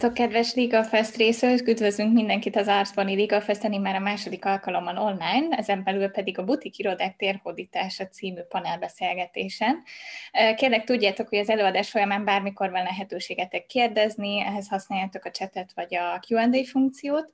[0.00, 1.68] Sziasztok, kedves Liga Fest részők!
[1.68, 6.44] Üdvözlünk mindenkit az Artsbani Liga Festen, már a második alkalommal online, ezen belül pedig a
[6.44, 9.82] Butik Irodák térhódítása című panelbeszélgetésen.
[10.56, 15.94] Kérlek, tudjátok, hogy az előadás folyamán bármikor van lehetőségetek kérdezni, ehhez használjátok a chatet vagy
[15.94, 17.32] a Q&A funkciót,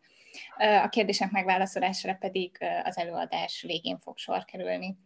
[0.84, 4.96] a kérdések megválaszolására pedig az előadás végén fog sor kerülni.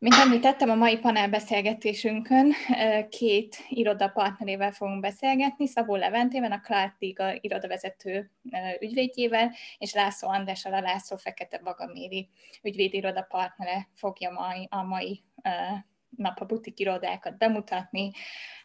[0.00, 2.52] Mint említettem, a mai panelbeszélgetésünkön
[3.08, 8.30] két iroda partnerével fogunk beszélgetni, Szabó Leventével, a Clark Liga irodavezető
[8.80, 12.28] ügyvédjével, és László Andrással, a László Fekete Bagaméri
[12.62, 15.24] ügyvédiroda partnere fogja mai, a mai
[16.16, 18.10] nap a butik irodákat bemutatni,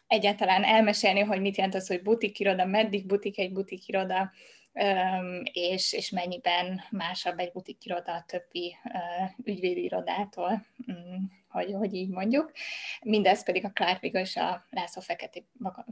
[0.06, 4.32] egyáltalán elmesélni, hogy mit jelent az, hogy butik iroda, meddig butik egy butik iroda,
[5.52, 8.76] és, és mennyiben másabb egy butikiroda a többi
[9.44, 12.52] ügyvédi irodától, mm, hogy, hogy így mondjuk.
[13.00, 15.40] Mindez pedig a Clark Vigo és a László Fekete,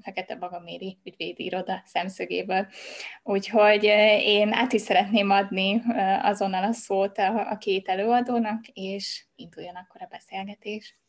[0.00, 2.66] Fekete Bagaméri ügyvédi iroda szemszögéből.
[3.22, 3.84] Úgyhogy
[4.24, 5.82] én át is szeretném adni
[6.22, 11.01] azonnal a szót a, a két előadónak, és induljon akkor a beszélgetés.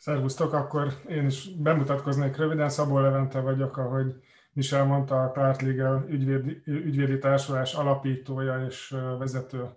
[0.00, 2.68] Szervusztok, akkor én is bemutatkoznék röviden.
[2.68, 4.14] Szabó Levente vagyok, ahogy
[4.52, 9.68] Michel mondta, a Pártliga ügyvédi, ügyvédi társulás alapítója és vezető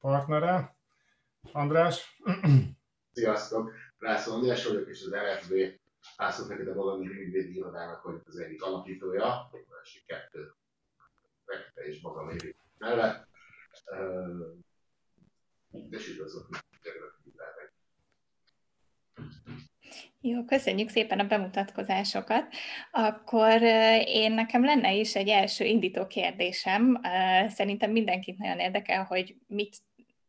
[0.00, 0.76] partnere.
[1.52, 2.22] András?
[3.12, 3.72] Sziasztok!
[3.98, 5.52] László András vagyok, és az RFB
[6.16, 10.54] László Fekete valami ügyvédi irodának vagyok az egyik alapítója, a másik kettő
[11.44, 12.36] Fekete és magam
[12.78, 13.28] mellett.
[15.90, 16.46] És üdvözlök
[20.20, 22.54] jó, köszönjük szépen a bemutatkozásokat.
[22.90, 23.62] Akkor
[24.06, 27.00] én nekem lenne is egy első indító kérdésem.
[27.48, 29.76] Szerintem mindenkit nagyon érdekel, hogy mit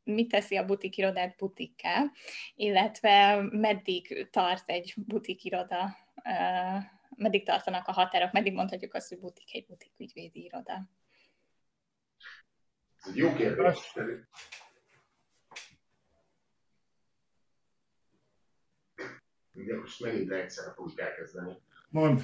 [0.05, 2.11] mit teszi a butikirodát butikká,
[2.55, 5.97] illetve meddig tart egy butikiroda,
[7.15, 10.89] meddig tartanak a határok, meddig mondhatjuk azt, hogy butik egy butik ügyvédi iroda.
[13.13, 13.93] Jó kérdés.
[19.55, 21.57] Ugye most megint egyszerre fogjuk elkezdeni.
[21.89, 22.21] Mond.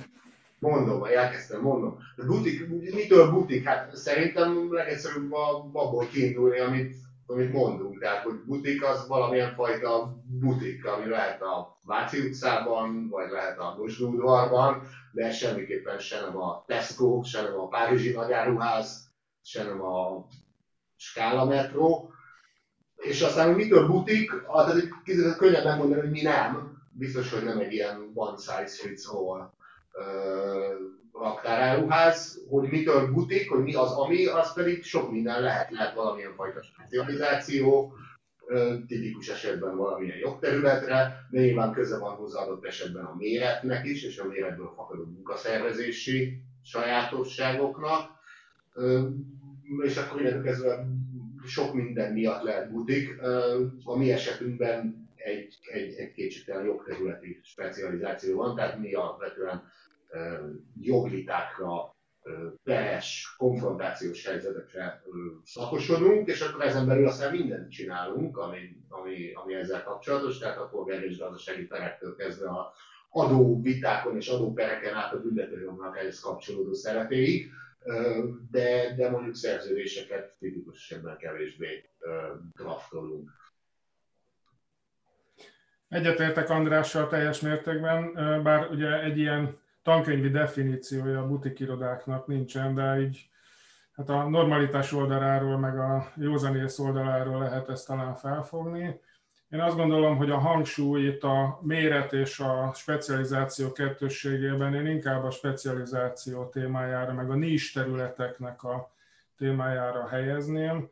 [0.60, 1.98] Mondom, elkezdtem, mondom.
[2.18, 3.64] A butik, mitől butik?
[3.64, 8.00] Hát szerintem legegyszerűbb abból kiindulni, amit, amit mondunk.
[8.00, 13.76] Tehát, hogy butik az valamilyen fajta butik, ami lehet a Váci utcában, vagy lehet a
[13.78, 19.12] Mosdódvarban, de semmiképpen sem nem a Tesco, sem nem a Párizsi Nagyáruház,
[19.44, 20.28] sem nem a
[20.96, 22.10] Skála Metro.
[22.96, 24.32] És aztán, hogy mitől butik,
[25.06, 29.06] ez egy könnyebb megmondani, hogy mi nem, biztos, hogy nem egy ilyen one size fits
[29.08, 29.54] all
[31.14, 36.34] raktáráruház, hogy mitől butik, hogy mi az ami, az pedig sok minden lehet, lehet valamilyen
[36.36, 37.94] fajta specializáció,
[38.88, 44.20] tipikus esetben valamilyen jogterületre, de nyilván köze van hozzá adott esetben a méretnek is, és
[44.20, 48.10] a méretből fakadó munkaszervezési sajátosságoknak,
[49.84, 50.88] és akkor innentől kezdve
[51.46, 53.22] sok minden miatt lehet butik.
[53.84, 59.72] A mi esetünkben egy, egy, egy kétségtelen jogterületi specializáció van, tehát mi alapvetően
[60.82, 61.96] joglitákra,
[62.64, 65.04] peres, konfrontációs helyzetekre
[65.44, 68.60] szakosodunk, és akkor ezen belül aztán mindent csinálunk, ami,
[68.90, 72.74] ami, ami ezzel kapcsolatos, tehát a polgári és gazdasági perektől kezdve a
[73.10, 77.52] adó vitákon és adópereken át a büntetőjognak ehhez kapcsolódó szerepéig,
[78.52, 81.90] de, de mondjuk szerződéseket tipikus esetben kevésbé
[82.56, 83.30] draftolunk.
[85.92, 88.14] Egyetértek Andrással teljes mértékben,
[88.44, 93.30] bár ugye egy ilyen tankönyvi definíciója a butikirodáknak nincsen, de így
[93.96, 99.00] hát a normalitás oldaláról, meg a józanész oldaláról lehet ezt talán felfogni.
[99.50, 105.24] Én azt gondolom, hogy a hangsúly itt a méret és a specializáció kettősségében én inkább
[105.24, 108.92] a specializáció témájára, meg a nis területeknek a
[109.38, 110.90] témájára helyezném.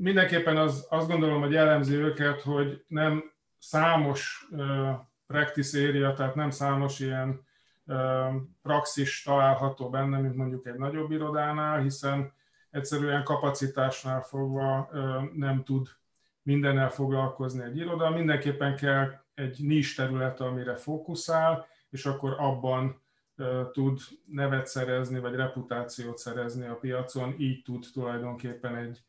[0.00, 3.32] Mindenképpen az, azt gondolom, hogy jellemzi őket, hogy nem
[3.64, 4.48] számos
[5.26, 7.46] practice area, tehát nem számos ilyen
[8.62, 12.32] praxis található benne, mint mondjuk egy nagyobb irodánál, hiszen
[12.70, 14.88] egyszerűen kapacitásnál fogva
[15.34, 15.88] nem tud
[16.42, 18.10] mindennel foglalkozni egy iroda.
[18.10, 23.02] Mindenképpen kell egy nis terület, amire fókuszál, és akkor abban
[23.72, 29.02] tud nevet szerezni, vagy reputációt szerezni a piacon, így tud tulajdonképpen egy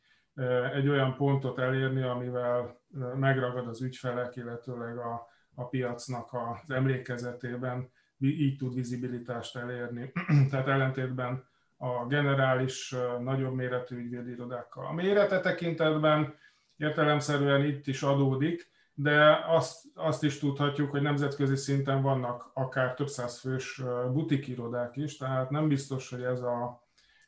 [0.73, 2.79] egy olyan pontot elérni, amivel
[3.15, 10.11] megragad az ügyfelek, illetőleg a, a piacnak az emlékezetében, így tud vizibilitást elérni.
[10.49, 11.43] Tehát ellentétben
[11.77, 14.85] a generális, nagyobb méretű ügyvédirodákkal.
[14.85, 16.35] A mérete tekintetben
[16.77, 23.07] értelemszerűen itt is adódik, de azt, azt is tudhatjuk, hogy nemzetközi szinten vannak akár több
[23.07, 23.81] száz fős
[24.13, 26.84] butikirodák is, tehát nem biztos, hogy ez a,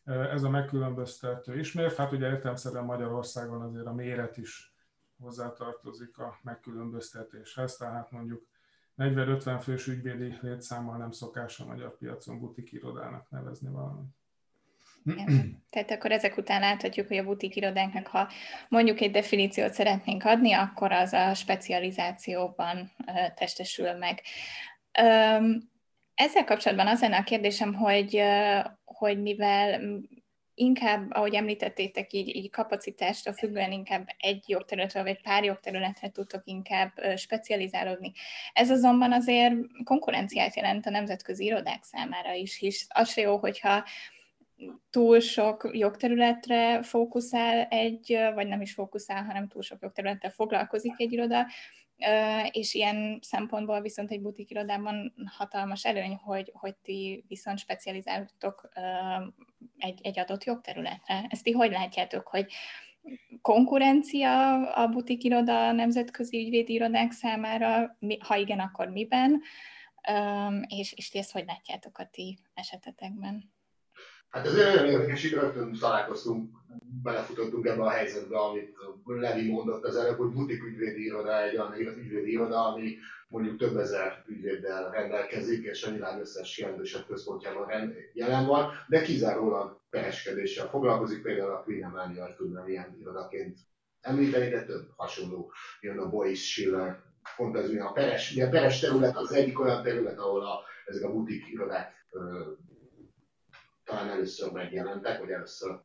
[0.08, 1.96] ez a megkülönböztető ismérv.
[1.96, 4.74] Hát ugye értelmszerűen Magyarországon azért a méret is
[5.20, 8.48] hozzátartozik a megkülönböztetéshez, tehát mondjuk
[8.98, 14.16] 40-50 fős ügyvédi létszámmal nem szokás a magyar piacon butikirodának nevezni valamit.
[15.70, 18.30] Tehát akkor ezek után láthatjuk, hogy a butik irodánknak, ha
[18.70, 22.92] mondjuk egy definíciót szeretnénk adni, akkor az a specializációban
[23.36, 24.22] testesül meg.
[26.14, 28.16] Ezzel kapcsolatban az lenne a kérdésem, hogy,
[28.98, 29.82] hogy mivel
[30.54, 36.92] inkább, ahogy említettétek, így, így kapacitástól függően inkább egy jogterületre vagy pár jogterületre tudtok inkább
[37.16, 38.12] specializálódni.
[38.54, 43.84] Ez azonban azért konkurenciát jelent a nemzetközi irodák számára is, hisz az se jó, hogyha
[44.90, 51.12] túl sok jogterületre fókuszál egy, vagy nem is fókuszál, hanem túl sok jogterülettel foglalkozik egy
[51.12, 51.46] iroda,
[52.52, 58.70] és ilyen szempontból viszont egy butik irodában hatalmas előny, hogy, hogy ti viszont specializáltok
[59.78, 61.26] egy, egy adott jogterületre.
[61.30, 62.52] Ezt ti hogy látjátok, hogy
[63.42, 69.42] konkurencia a butik iroda a nemzetközi ügyvédi irodák számára, ha igen, akkor miben,
[70.68, 73.52] és, és ti ezt hogy látjátok a ti esetetekben?
[74.30, 76.57] Hát ez olyan érdekes, hogy rögtön találkoztunk,
[77.04, 78.76] belefutottunk ebbe a helyzetbe, amit
[79.06, 82.98] Levi mondott az előbb, hogy butik ügyvédi iroda egy olyan ügyvédi iroda, ami
[83.28, 89.80] mondjuk több ezer ügyvéddel rendelkezik, és a világ összes jelentősebb központjában jelen van, de kizárólag
[89.90, 93.58] pereskedéssel foglalkozik, például a Queen Emanuel tudnám ilyen irodaként
[94.02, 97.06] említeni, de több hasonló jön a Bois Schiller,
[97.36, 101.04] pont ez a peres, ugye a peres terület az egyik olyan terület, ahol a, ezek
[101.04, 102.08] a butik irodák
[103.84, 105.80] talán először megjelentek, vagy először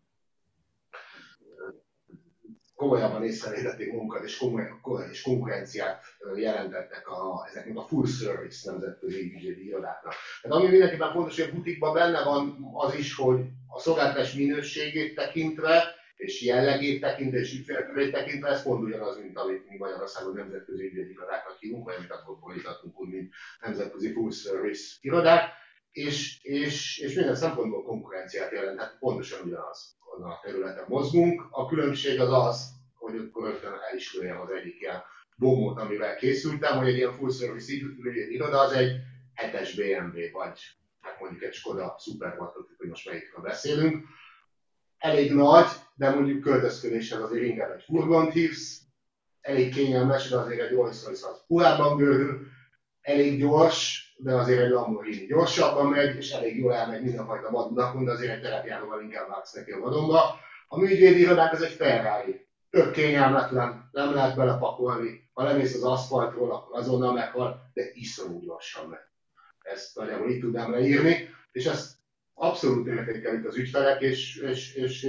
[2.83, 4.69] komolyabban észrevétették magukat, és, komoly,
[5.11, 10.15] és konkurenciát jelentettek a, ezeknek a full service nemzetközi ügyvédi irodáknak.
[10.43, 15.15] Tehát ami mindenképpen fontos, hogy a butikban benne van az is, hogy a szolgáltatás minőségét
[15.15, 20.85] tekintve, és jellegét tekintve, és ügyfélkörét tekintve, ez pont ugyanaz, mint amit mi Magyarországon nemzetközi
[20.85, 25.51] ügyvédi irodákat hívunk, vagy amit akkor fordítottunk úgy, mint nemzetközi full service irodák
[25.93, 31.47] és, és, és minden szempontból konkurenciát jelent, tehát pontosan ugyanaz azon a területen mozgunk.
[31.51, 35.03] A különbség az az, hogy akkor rögtön el is lőjem az egyik ilyen
[35.37, 37.73] bombot, amivel készültem, hogy egy ilyen full service
[38.31, 38.97] iroda az egy
[39.37, 40.61] 7-es BMW, vagy
[41.01, 44.05] hát mondjuk egy Skoda Superbat, hogy most melyikről beszélünk.
[44.99, 48.81] Elég nagy, de mondjuk költözködéssel azért inkább egy furgont hívsz,
[49.41, 52.47] elég kényelmes, de azért egy Rolls-Royce az puhában görül,
[53.01, 58.13] elég gyors, de azért egy Lamborghini gyorsabban megy, és elég jól elmegy mindenfajta vadonakon, de
[58.13, 60.39] azért egy terepjáróval inkább vágsz neki a vadonba.
[60.69, 62.47] A műgyvédi irodák az egy Ferrari.
[62.71, 65.31] Tök kényelmetlen, nem lehet belepakolni.
[65.33, 68.99] Ha lemész az aszfaltról, akkor azonnal meghal, de iszonyú gyorsan megy.
[69.63, 71.93] Ezt nagyjából itt tudnám leírni, és ezt
[72.35, 75.09] abszolút értékelik az ügyfelek, és, és, és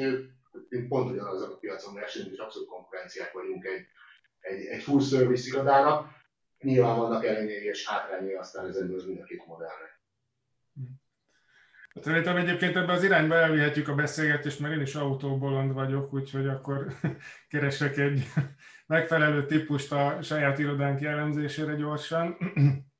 [0.87, 3.85] pont ugyanazok a piacon versenyünk, és abszolút konkurenciák vagyunk egy,
[4.39, 6.21] egy, egy full service irodának
[6.63, 10.01] nyilván vannak előnyei és hátrányai aztán ezekből az mind a két modellnek.
[11.93, 16.47] Hát szerintem egyébként ebbe az irányba elvihetjük a beszélgetést, mert én is autóbolond vagyok, úgyhogy
[16.47, 16.87] akkor
[17.49, 18.25] keresek egy
[18.87, 22.37] megfelelő típust a saját irodánk jellemzésére gyorsan.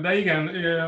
[0.00, 0.44] De igen,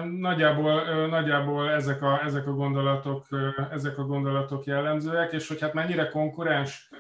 [0.09, 3.27] nagyjából, nagyjából ezek, a, ezek, a gondolatok,
[3.71, 6.91] ezek a gondolatok jellemzőek, és hogy hát mennyire konkurens,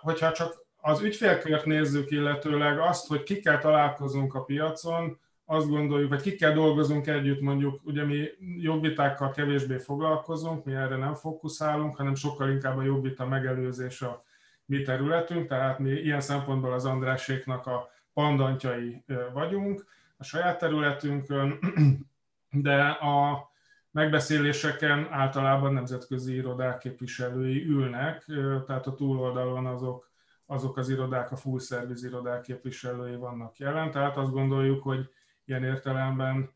[0.00, 6.22] hogyha csak az ügyfélkört nézzük, illetőleg azt, hogy kikkel találkozunk a piacon, azt gondoljuk, vagy
[6.22, 12.50] kikkel dolgozunk együtt, mondjuk, ugye mi jogvitákkal kevésbé foglalkozunk, mi erre nem fókuszálunk, hanem sokkal
[12.50, 14.24] inkább a jogvita megelőzés a
[14.64, 19.86] mi területünk, tehát mi ilyen szempontból az Andráséknak a pandantjai vagyunk
[20.16, 21.58] a saját területünkön,
[22.50, 23.50] de a
[23.90, 28.24] megbeszéléseken általában nemzetközi irodák képviselői ülnek,
[28.66, 30.11] tehát a túloldalon azok
[30.52, 35.10] azok az irodák, a full service irodák képviselői vannak jelen, tehát azt gondoljuk, hogy
[35.44, 36.50] ilyen értelemben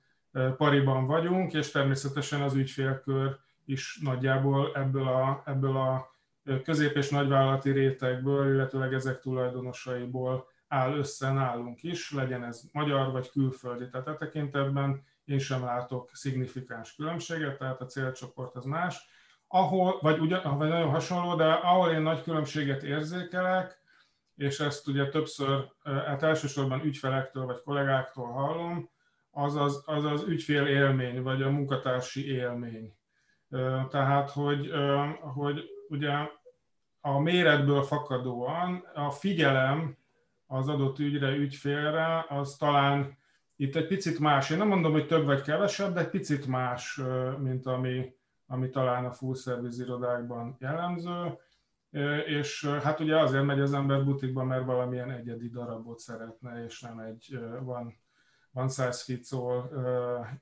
[0.57, 6.15] pariban vagyunk, és természetesen az ügyfélkör is nagyjából ebből a, ebből a
[6.65, 13.31] közép- és nagyvállalati rétegből, illetőleg ezek tulajdonosaiból áll össze nálunk is, legyen ez magyar vagy
[13.31, 13.88] külföldi.
[13.88, 19.09] Tehát e tekintetben én sem látok szignifikáns különbséget, tehát a célcsoport az más.
[19.49, 23.85] Ahol, vagy, ugyan, vagy nagyon hasonló, de ahol én nagy különbséget érzékelek,
[24.37, 28.90] és ezt ugye többször, hát elsősorban ügyfelektől vagy kollégáktól hallom,
[29.31, 32.95] az az, az, az ügyfél élmény, vagy a munkatársi élmény.
[33.90, 34.71] Tehát, hogy,
[35.21, 36.12] hogy ugye
[37.00, 39.97] a méretből fakadóan a figyelem
[40.47, 43.19] az adott ügyre, ügyfélre, az talán
[43.57, 44.50] itt egy picit más.
[44.50, 47.00] Én nem mondom, hogy több vagy kevesebb, de egy picit más,
[47.38, 48.14] mint ami,
[48.47, 51.38] ami talán a full service irodákban jellemző.
[52.26, 56.99] És hát ugye azért megy az ember butikba, mert valamilyen egyedi darabot szeretne, és nem
[56.99, 57.99] egy van,
[58.50, 59.71] van size fits all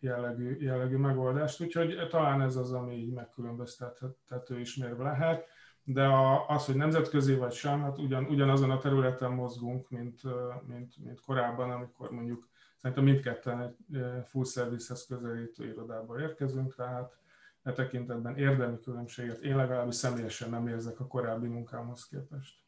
[0.01, 1.61] jellegű, jellegű megoldást.
[1.61, 5.47] Úgyhogy talán ez az, ami így megkülönböztethető ismérve lehet
[5.85, 10.21] de a, az, hogy nemzetközi vagy sem, hát ugyan, ugyanazon a területen mozgunk, mint,
[10.67, 17.19] mint, mint korábban, amikor mondjuk szerintem mindketten egy full service-hez közelítő irodába érkezünk, tehát
[17.65, 22.65] e tekintetben érdemi különbséget én legalábbis személyesen nem érzek a korábbi munkámhoz képest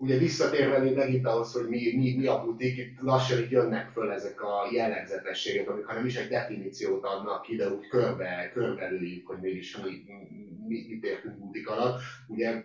[0.00, 3.90] ugye visszatérve még megint ahhoz, hogy mi, mi, mi a butik, itt lassan itt jönnek
[3.90, 8.50] föl ezek a jellegzetességek, amik ha nem is egy definíciót adnak ki, de úgy körbe,
[8.54, 10.02] körbelőjük, hogy mégis mi,
[10.66, 12.00] mi, mit értünk butik alatt.
[12.26, 12.64] Ugye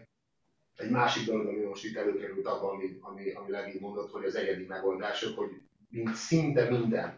[0.75, 2.69] egy másik dolog, ami most itt előkerült abban,
[3.01, 5.49] ami, ami, ami mondott, hogy az egyedi megoldások, hogy
[5.89, 7.17] mint szinte minden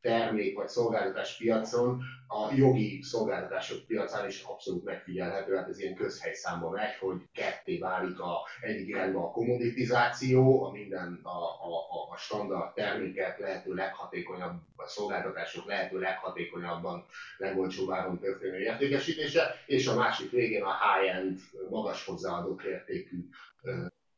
[0.00, 6.70] termék vagy szolgáltatás piacon, a jogi szolgáltatások piacán is abszolút megfigyelhető, hát ez ilyen közhelyszámba
[6.70, 12.74] megy, hogy ketté válik a egyik irányba a komoditizáció, a minden a, a, a standard
[12.74, 20.62] termékek lehető leghatékonyabb, a szolgáltatások lehető leghatékonyabban, legolcsóbb áron történő értékesítése, és a másik végén
[20.62, 21.38] a high-end,
[21.70, 23.28] magas hozzáadott értékű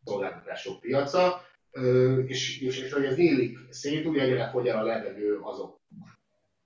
[0.05, 1.51] szolgáltatások piaca
[2.27, 5.81] és, és, és hogy ez nyílik szét, ugye egyre fogy el a levegő azok,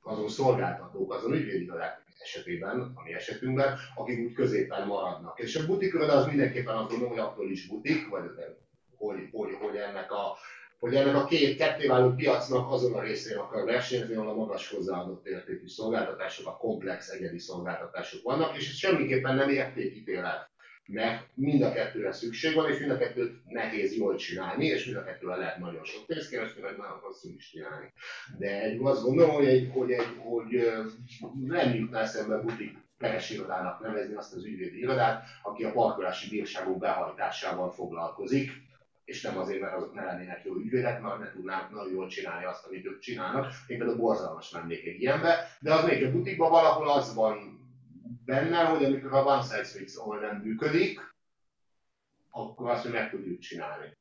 [0.02, 5.38] azon szolgáltatók, azon ügyvédirodák esetében, a mi esetünkben, akik úgy középen maradnak.
[5.38, 8.22] És a butik az mindenképpen azt gondolom, hogy attól is butik, vagy
[8.96, 10.36] hogy, hogy, hogy ennek a
[10.78, 15.26] hogy ennek a két kettéváló piacnak azon a részén akar versenyezni, ahol a magas hozzáadott
[15.26, 20.50] értékű szolgáltatások, a komplex egyedi szolgáltatások vannak, és ez semmiképpen nem értékítélet
[20.86, 24.96] mert mind a kettőre szükség van, és mind a kettőt nehéz jól csinálni, és mind
[24.96, 27.92] a kettőre lehet nagyon sok pénzt keresni, meg nagyon hosszú is csinálni.
[28.38, 30.70] De egy, azt gondolom, hogy, egy, hogy, egy, hogy
[31.46, 36.78] nem jutná eszembe butik peres irodának nevezni azt az ügyvédi irodát, aki a parkolási bírságok
[36.78, 38.50] behajtásával foglalkozik,
[39.04, 42.44] és nem azért, mert azok ne lennének jó ügyvédek, mert ne tudnám nagyon jól csinálni
[42.44, 43.46] azt, amit ők csinálnak.
[43.66, 47.55] Én például borzalmas lennék egy ilyenbe, de az még a butikban valahol az van
[48.26, 51.14] benne, hogy amikor a one size fits all nem működik,
[52.30, 53.96] akkor azt, hogy meg tudjuk csinálni.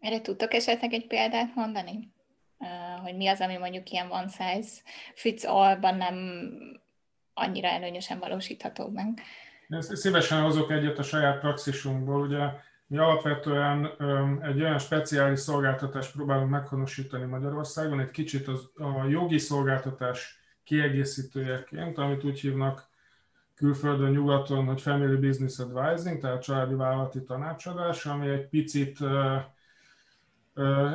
[0.00, 2.12] Erre tudtok esetleg egy példát mondani?
[3.02, 4.80] Hogy mi az, ami mondjuk ilyen one size
[5.14, 6.14] fits all-ban nem
[7.34, 9.22] annyira előnyösen valósítható meg?
[9.78, 12.20] Szívesen hozok egyet a saját praxisunkból.
[12.20, 12.46] Ugye
[12.86, 13.84] mi alapvetően
[14.42, 22.24] egy olyan speciális szolgáltatást próbálunk meghonosítani Magyarországon, egy kicsit az, a jogi szolgáltatás kiegészítőjeként, amit
[22.24, 22.88] úgy hívnak
[23.54, 28.98] külföldön, nyugaton, hogy Family Business Advising, tehát családi vállalati tanácsadás, ami egy picit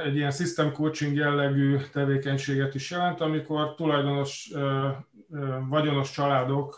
[0.04, 4.52] egy ilyen system coaching jellegű tevékenységet is jelent, amikor tulajdonos
[5.70, 6.78] vagyonos családok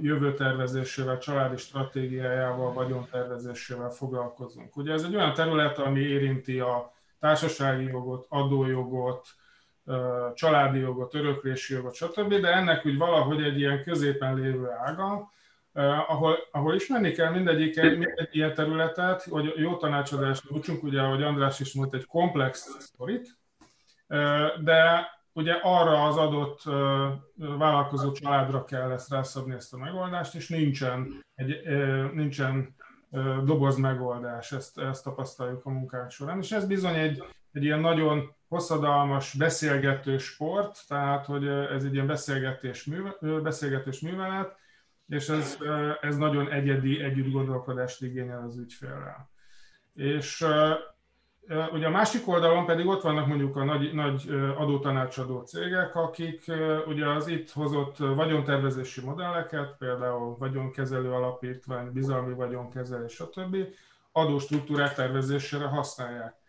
[0.00, 4.76] jövőtervezésével, családi stratégiájával, vagyontervezésével foglalkozunk.
[4.76, 9.26] Ugye ez egy olyan terület, ami érinti a társasági jogot, adójogot,
[10.34, 15.30] családi jogot, öröklési jogot, stb., de ennek úgy valahogy egy ilyen középen lévő ága,
[16.06, 21.60] ahol, ahol ismerni kell mindegyik, mindegy ilyen területet, hogy jó tanácsadást nyújtsunk, ugye, ahogy András
[21.60, 23.38] is mondta, egy komplex sztorit,
[24.64, 26.62] de ugye arra az adott
[27.34, 31.60] vállalkozó családra kell ezt rászabni ezt a megoldást, és nincsen, egy,
[32.12, 32.74] nincsen
[33.44, 38.35] doboz megoldás, ezt, ezt tapasztaljuk a munkánk során, és ez bizony egy, egy ilyen nagyon
[38.48, 44.56] hosszadalmas beszélgető sport, tehát hogy ez egy ilyen beszélgetés, műve, beszélgetés művelet,
[45.08, 45.58] és ez,
[46.00, 49.30] ez nagyon egyedi együtt gondolkodást igényel az ügyfélrel.
[49.94, 50.46] És
[51.72, 56.52] ugye a másik oldalon pedig ott vannak mondjuk a nagy, nagy adótanácsadó cégek, akik
[56.86, 63.56] ugye az itt hozott vagyontervezési modelleket, például vagyonkezelő alapítvány, bizalmi vagyonkezelés, stb.
[64.12, 66.44] adóstruktúrák tervezésére használják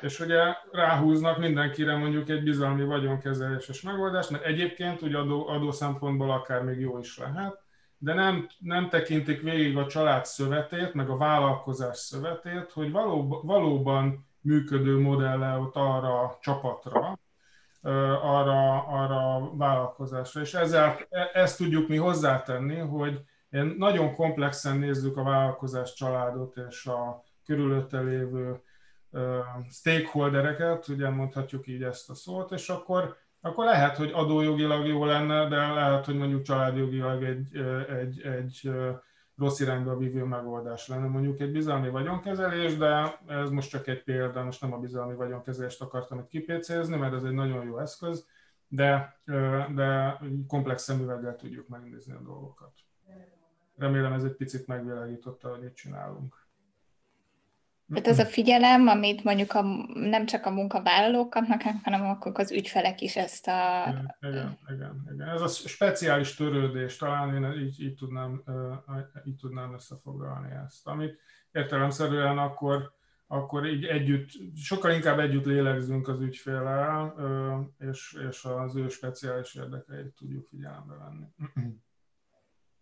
[0.00, 0.40] és ugye
[0.72, 6.80] ráhúznak mindenkire mondjuk egy bizalmi vagyonkezeléses megoldást, mert egyébként ugye adó, adó szempontból akár még
[6.80, 7.60] jó is lehet,
[7.98, 14.26] de nem, nem tekintik végig a család szövetét, meg a vállalkozás szövetét, hogy valóban, valóban
[14.40, 17.18] működő modelle ott arra a csapatra,
[18.22, 20.40] arra, arra a vállalkozásra.
[20.40, 23.20] És ezzel, e, ezt tudjuk mi hozzátenni, hogy
[23.76, 28.62] nagyon komplexen nézzük a vállalkozás családot és a körülötte lévő
[29.70, 35.48] stakeholdereket, ugye mondhatjuk így ezt a szót, és akkor, akkor lehet, hogy adójogilag jó lenne,
[35.48, 37.56] de lehet, hogy mondjuk családjogilag egy,
[37.88, 38.70] egy, egy
[39.36, 41.06] rossz irányba vívő megoldás lenne.
[41.06, 45.82] Mondjuk egy bizalmi vagyonkezelés, de ez most csak egy példa, most nem a bizalmi vagyonkezelést
[45.82, 48.26] akartam itt kipécézni, mert ez egy nagyon jó eszköz,
[48.68, 49.20] de,
[49.74, 52.72] de komplex szemüveggel tudjuk megnézni a dolgokat.
[53.76, 56.47] Remélem ez egy picit megvilágította, hogy mit csinálunk.
[57.88, 59.62] Tehát ez a figyelem, amit mondjuk a,
[59.94, 63.84] nem csak a munkavállalók kapnak, hanem akkor az ügyfelek is ezt a...
[64.20, 65.28] Igen, igen, igen.
[65.28, 68.42] Ez a speciális törődés, talán én így, így, tudnám,
[69.24, 71.18] így tudnám összefoglalni ezt, amit
[71.52, 72.92] értelemszerűen akkor,
[73.26, 77.14] akkor így együtt, sokkal inkább együtt lélegzünk az ügyfélel,
[77.78, 81.26] és, és az ő speciális érdekeit tudjuk figyelembe venni.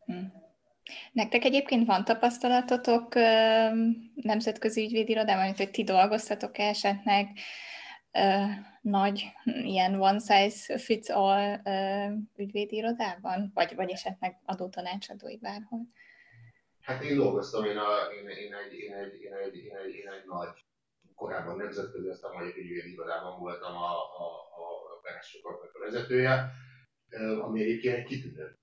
[0.07, 0.45] Hm.
[1.13, 3.15] Nektek egyébként van tapasztalatotok
[4.15, 7.29] nemzetközi ügyvédirodában, hogy ti dolgoztatok esetleg
[8.81, 11.61] nagy ilyen one size fits all
[12.37, 15.81] ügyvédirodában, vagy, vagy esetleg adótanácsadói bárhol?
[16.81, 17.89] Hát én dolgoztam, én, a,
[18.21, 20.65] én, én, egy, én, egy, én, egy, én, egy, én egy nagy,
[21.15, 24.27] korábban nemzetközi, aztán magyar ügyvédirodában voltam a, a,
[24.59, 24.67] a,
[25.73, 26.51] a vezetője,
[27.43, 28.59] ami egyébként egy kitűnő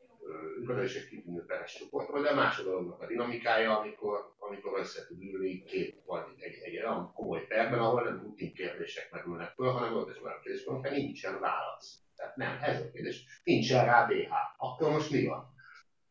[0.70, 5.24] oda is egy kitűnő peres csoport volt, de dolognak a dinamikája, amikor, amikor össze tud
[5.24, 9.96] ülni két vagy egy, egy olyan komoly perben, ahol nem rutin kérdések merülnek föl, hanem
[9.96, 12.00] ott is olyan kérdés, amikor nincsen válasz.
[12.16, 14.32] Tehát nem, ez a kérdés, nincsen rá BH.
[14.58, 15.52] Akkor most mi van?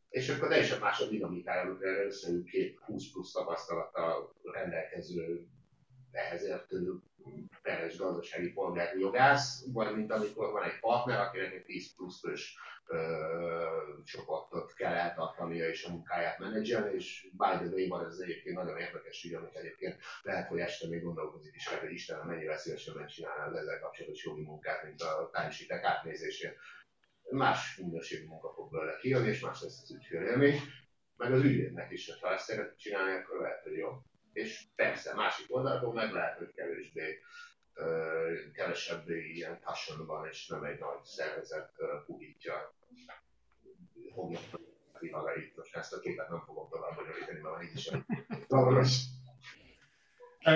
[0.08, 5.46] És akkor teljesen más a dinamikája, amikor összeül két 20 plusz tapasztalattal rendelkező,
[6.12, 7.00] ehhez értő
[7.62, 12.56] peres gazdasági polgári jogász, vagy mint amikor van egy partner, akinek egy 10 plusz fős
[14.04, 18.78] csoportot kell eltartania és a munkáját menedzselni, és by the way van ez egyébként nagyon
[18.78, 23.46] érdekes ügy, amit egyébként lehet, hogy este még gondolkozik is, hogy Istenem mennyivel szívesebben csinálná
[23.46, 26.52] az ezzel kapcsolatos jogi munkát, mint a timesheetek átnézésén.
[27.30, 30.60] Más minőségű munka fog belőle kijönni, és más lesz az ügyfélélmény,
[31.16, 34.02] meg az ügyvédnek is, ha ezt szeretne csinálni, akkor lehet, hogy jó.
[34.32, 37.20] És persze, másik oldalról meg lehet, hogy kevésbé
[38.52, 41.70] kevesebb ilyen passion van, és nem egy nagy szervezet
[42.06, 42.74] puhítja
[44.14, 44.38] fogja
[44.98, 45.56] vihagait.
[45.56, 47.90] Most ezt a képet nem fogom tovább bonyolítani, mert így is.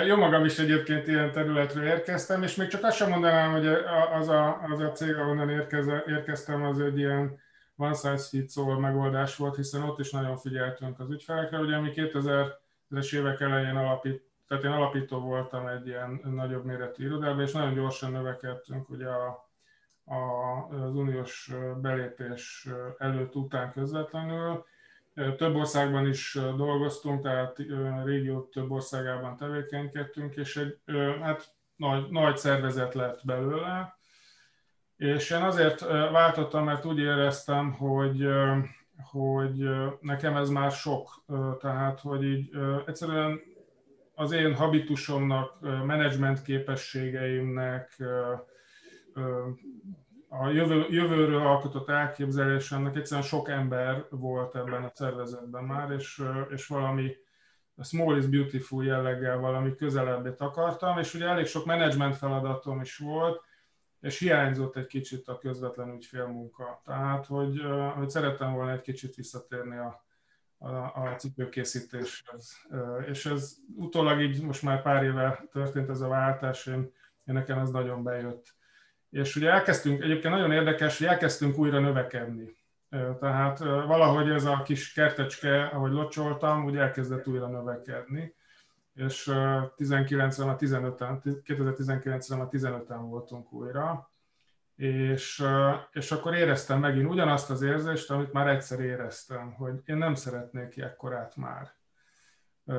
[0.06, 3.66] Jó magam is egyébként ilyen területről érkeztem, és még csak azt sem mondanám, hogy
[4.12, 5.50] az a, az a cég, ahonnan
[6.06, 7.40] érkeztem, az egy ilyen
[7.76, 11.58] one size fits all megoldás volt, hiszen ott is nagyon figyeltünk az ügyfelekre.
[11.58, 11.90] Ugye mi
[12.90, 17.74] 2000-es évek elején alapít, tehát én alapító voltam egy ilyen nagyobb méretű irodában, és nagyon
[17.74, 19.50] gyorsan növekedtünk ugye a,
[20.04, 20.14] a,
[20.70, 22.68] az uniós belépés
[22.98, 24.64] előtt, után közvetlenül.
[25.36, 27.56] Több országban is dolgoztunk, tehát
[28.04, 30.78] régió több országában tevékenykedtünk, és egy
[31.22, 33.98] hát nagy, nagy szervezet lett belőle.
[34.96, 38.26] És én azért váltottam, mert úgy éreztem, hogy,
[39.02, 39.68] hogy
[40.00, 41.24] nekem ez már sok,
[41.60, 42.50] tehát hogy így
[42.86, 43.40] egyszerűen
[44.14, 48.02] az én habitusomnak, menedzsment képességeimnek,
[50.28, 56.66] a jövő, jövőről alkotott elképzelésemnek egyszerűen sok ember volt ebben a szervezetben már, és, és
[56.66, 57.16] valami
[57.76, 62.98] a small is beautiful jelleggel valami közelebbet akartam, és ugye elég sok menedzsment feladatom is
[62.98, 63.42] volt,
[64.06, 66.82] és hiányzott egy kicsit a közvetlen ügyfélmunka.
[66.84, 67.62] Tehát, hogy,
[67.94, 70.04] hogy szerettem volna egy kicsit visszatérni a,
[70.58, 72.66] a, a cipőkészítéshez.
[73.06, 76.92] És ez utólag így most már pár éve történt ez a váltás, én,
[77.24, 78.54] én nekem ez nagyon bejött.
[79.10, 82.56] És ugye elkezdtünk, egyébként nagyon érdekes, hogy elkezdtünk újra növekedni.
[83.20, 88.34] Tehát valahogy ez a kis kertecske, ahogy locsoltam, úgy elkezdett újra növekedni.
[88.96, 89.30] És
[89.78, 94.10] 19-re, 15-en, 2019-re már 15-en voltunk újra
[94.76, 95.44] és,
[95.92, 100.76] és akkor éreztem megint ugyanazt az érzést, amit már egyszer éreztem, hogy én nem szeretnék
[100.76, 101.74] ekkorát már.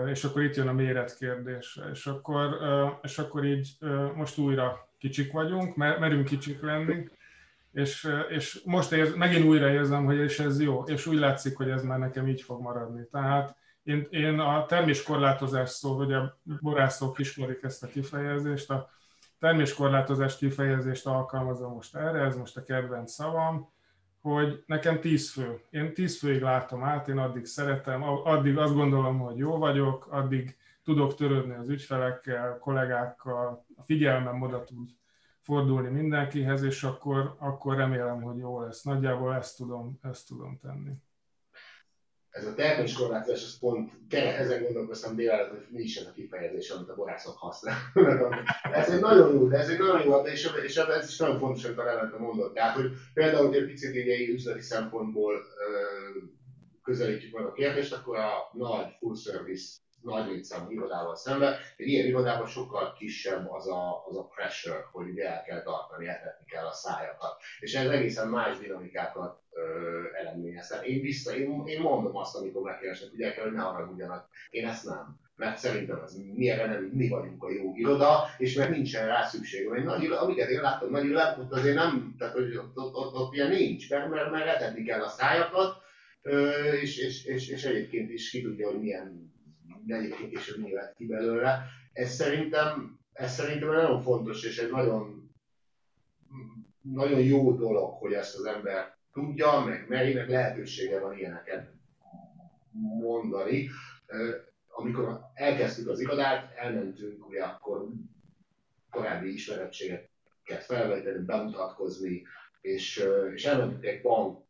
[0.06, 1.90] És akkor itt jön a méret kérdése.
[1.92, 2.58] És akkor,
[3.02, 3.78] és akkor így
[4.16, 7.10] most újra kicsik vagyunk, merünk kicsik lenni,
[7.72, 11.70] és, és most érz, megint újra érzem, hogy és ez jó, és úgy látszik, hogy
[11.70, 13.08] ez már nekem így fog maradni.
[13.12, 13.56] Tehát
[13.88, 18.90] én, én a terméskorlátozás szó, hogy a borászok ismerik ezt a kifejezést, a
[19.40, 23.70] terméskorlátozás kifejezést alkalmazom most erre, ez most a kedvenc szavam,
[24.22, 25.62] hogy nekem tíz fő.
[25.70, 30.58] Én tíz főig látom át, én addig szeretem, addig azt gondolom, hogy jó vagyok, addig
[30.84, 34.90] tudok törődni az ügyfelekkel, kollégákkal, a figyelmem oda tud
[35.42, 38.84] fordulni mindenkihez, és akkor, akkor remélem, hogy jó lesz.
[38.84, 40.92] Nagyjából ezt tudom, ezt tudom tenni
[42.38, 46.90] ez a terméskorlátozás, az pont, ezen gondolkoztam délelőtt, hogy mi is ez a kifejezés, amit
[46.90, 48.44] a borászok használnak.
[48.74, 51.64] ez egy nagyon jó, de ez egy nagyon jó, és, és ez is nagyon fontos,
[51.64, 52.54] amit a Levente mondott.
[52.54, 55.34] Tehát, hogy például egy picit így üzleti szempontból
[56.84, 61.56] közelítjük meg a kérdést, akkor a nagy full service nagy létszámú irodával szemben.
[61.78, 66.08] Egy ilyen irodában sokkal kisebb az a, az a pressure, hogy ugye el kell tartani,
[66.08, 67.42] etetni kell a szájakat.
[67.60, 69.40] És ez egészen más dinamikákat
[70.22, 70.68] eredményez.
[70.68, 74.30] Tehát én, vissza, én, én mondom azt, amikor megkeresnek, hogy el kell, hogy ne haragudjanak.
[74.50, 78.70] Én ezt nem mert szerintem ez mi nem mi vagyunk a jó iroda, és mert
[78.70, 79.74] nincsen rá szükségem.
[79.74, 82.96] Egy nagy iroda, amiket én láttam, nagy iroda, ott azért nem, tehát hogy ott, ott,
[82.96, 85.76] ott, ott ilyen nincs, mert, mert, mert etetni kell a szájakat,
[86.82, 89.36] és, és, és, és egyébként is ki tudja, hogy milyen
[89.96, 91.66] egyébként később mi lett ki belőle.
[91.94, 95.32] Ez szerintem, ez szerintem nagyon fontos, és egy nagyon,
[96.82, 101.72] nagyon jó dolog, hogy ezt az ember tudja, meg meri, meg lehetősége van ilyeneket
[103.00, 103.70] mondani.
[104.68, 107.88] Amikor elkezdtük az irodát, elmentünk, ugye akkor
[108.90, 112.24] korábbi ismerettségeket felvéteni, bemutatkozni,
[112.62, 114.46] és, és elmentünk egy bank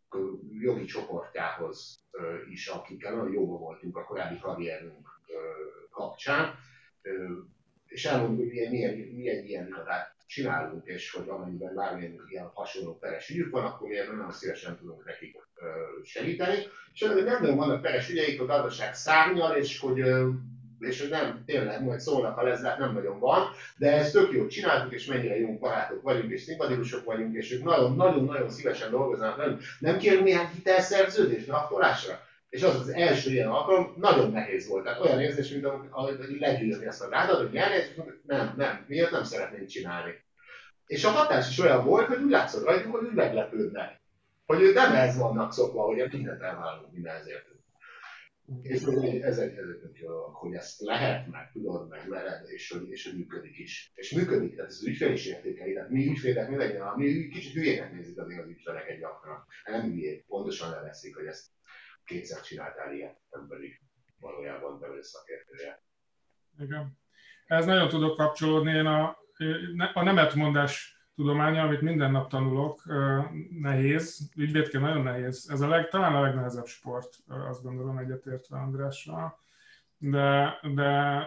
[0.59, 2.03] jogi csoportjához
[2.49, 5.16] is, akikkel nagyon jóban voltunk a korábbi karrierünk
[5.91, 6.53] kapcsán,
[7.87, 12.97] és elmondjuk, hogy milyen, milyen, milyen ilyen irodát csinálunk, és hogy amennyiben bármilyen ilyen hasonló
[12.97, 15.35] peres ügyük van, akkor mi nagyon szívesen tudunk nekik
[16.03, 16.57] segíteni.
[16.93, 20.03] És nem nagyon vannak peres ügyeik, a gazdaság szárnyal, és hogy
[20.79, 23.47] és hogy nem, tényleg majd szólnak, ha lesz, nem nagyon van,
[23.77, 27.63] de ezt tök jót csináltuk, és mennyire jó barátok vagyunk, és szimpatikusok vagyunk, és ők
[27.63, 32.19] nagyon-nagyon-nagyon szívesen dolgoznak, nem, nem kérünk néhány hitelszerződést raktolásra.
[32.49, 34.83] És az az első ilyen alkalom nagyon nehéz volt.
[34.83, 39.23] Tehát olyan érzés, mint ahogy legyűlni ezt a gádat, hogy és nem, nem, miért nem
[39.23, 40.11] szeretnénk csinálni.
[40.87, 44.01] És a hatás is olyan volt, hogy úgy látszott rajtunk, hogy úgy meglepődnek.
[44.45, 47.45] Hogy ők nem ez vannak szokva, hogy mindent elválunk, minden ezért.
[48.61, 49.53] És ez egy, ez egy,
[50.33, 53.91] hogy ezt lehet, meg tudod, meg mered, és hogy, és hogy működik is.
[53.95, 55.73] És működik, tehát ez az ügyfél is értékeli.
[55.73, 59.45] Tehát mi ügyfélek, mi legyen, mi kicsit hülyének nézik azért az ügyfeleket gyakran.
[59.65, 61.45] Nem hülyék, pontosan leveszik, hogy ezt
[62.07, 63.81] kétszer csináltál ilyet, nem pedig
[64.19, 65.83] valójában belőle szakértője.
[66.59, 66.97] Igen.
[67.45, 68.71] Ez nagyon tudok kapcsolódni.
[68.71, 69.17] Én a,
[69.93, 72.83] a nemetmondás tudománya, amit minden nap tanulok,
[73.59, 75.49] nehéz, ügyvédként nagyon nehéz.
[75.51, 79.39] Ez a leg, talán a legnehezebb sport, azt gondolom egyetértve Andrással.
[79.97, 81.21] De, de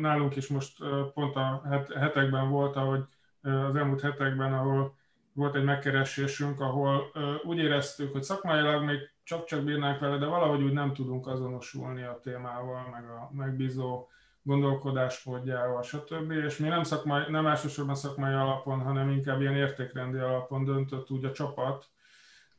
[0.00, 0.78] nálunk is most
[1.14, 1.62] pont a
[1.98, 3.04] hetekben volt, ahogy
[3.40, 4.98] az elmúlt hetekben, ahol
[5.32, 7.12] volt egy megkeresésünk, ahol
[7.44, 8.98] úgy éreztük, hogy szakmailag még
[9.30, 14.08] csak-csak bírnánk vele, de valahogy úgy nem tudunk azonosulni a témával, meg a megbízó
[14.42, 16.30] gondolkodásmódjával, stb.
[16.30, 21.24] És mi nem, szakmai, nem elsősorban szakmai alapon, hanem inkább ilyen értékrendi alapon döntött úgy
[21.24, 21.88] a csapat,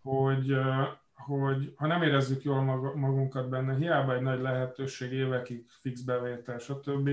[0.01, 0.57] hogy,
[1.13, 2.61] hogy ha nem érezzük jól
[2.95, 7.09] magunkat benne, hiába egy nagy lehetőség, évekig fix bevétel, stb.,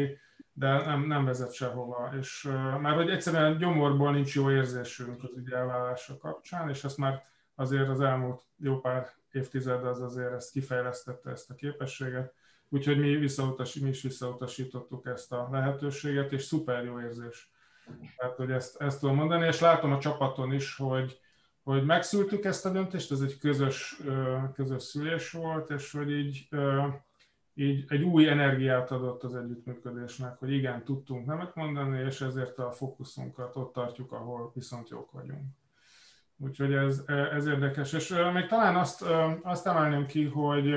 [0.52, 2.10] de nem, nem vezet sehova.
[2.18, 2.48] És
[2.80, 7.88] már hogy egyszerűen gyomorból nincs jó érzésünk az ügy elvállása kapcsán, és ezt már azért
[7.88, 12.34] az elmúlt jó pár évtized az azért ezt kifejlesztette ezt a képességet,
[12.68, 17.52] úgyhogy mi, visszautas, mi is visszautasítottuk ezt a lehetőséget, és szuper jó érzés.
[18.16, 21.20] Tehát, hogy ezt, ezt tudom mondani, és látom a csapaton is, hogy,
[21.62, 24.00] hogy megszültük ezt a döntést, ez egy közös,
[24.54, 26.48] közös szülés volt, és hogy így,
[27.54, 32.70] így egy új energiát adott az együttműködésnek, hogy igen, tudtunk nemet mondani, és ezért a
[32.70, 35.57] fókuszunkat ott tartjuk, ahol viszont jók vagyunk.
[36.40, 37.92] Úgyhogy ez, ez érdekes.
[37.92, 39.04] És még talán azt,
[39.42, 40.74] azt emelném ki, hogy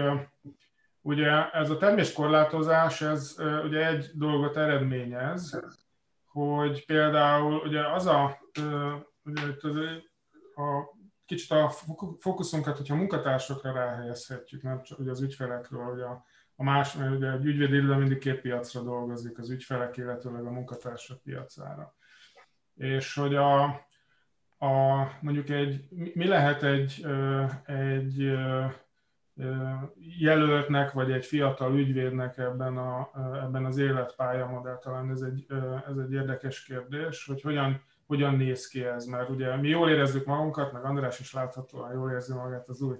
[1.01, 5.59] ugye ez a terméskorlátozás, ez ugye egy dolgot eredményez,
[6.25, 8.39] hogy például ugye az a,
[9.23, 9.41] ugye
[10.55, 10.95] a
[11.25, 11.69] kicsit a
[12.19, 17.45] fókuszunkat, hogyha munkatársakra ráhelyezhetjük, nem csak ugye az ügyfelekről, ugye a, a más, ugye egy
[17.45, 21.95] ügyvéd mindig két piacra dolgozik, az ügyfelek, illetőleg a munkatársak piacára.
[22.75, 23.81] És hogy a,
[24.61, 27.05] a, mondjuk egy, mi lehet egy,
[27.65, 28.31] egy
[30.19, 33.09] jelöltnek, vagy egy fiatal ügyvédnek ebben, a,
[33.43, 35.45] ebben az életpályamodell, talán ez egy,
[35.89, 40.25] ez egy érdekes kérdés, hogy hogyan, hogyan néz ki ez, mert ugye mi jól érezzük
[40.25, 42.97] magunkat, meg András is láthatóan jól érzi magát az új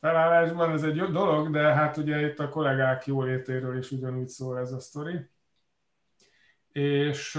[0.00, 4.58] felállásban, ez egy jó dolog, de hát ugye itt a kollégák jólétéről is ugyanúgy szól
[4.58, 5.30] ez a sztori.
[6.72, 7.38] És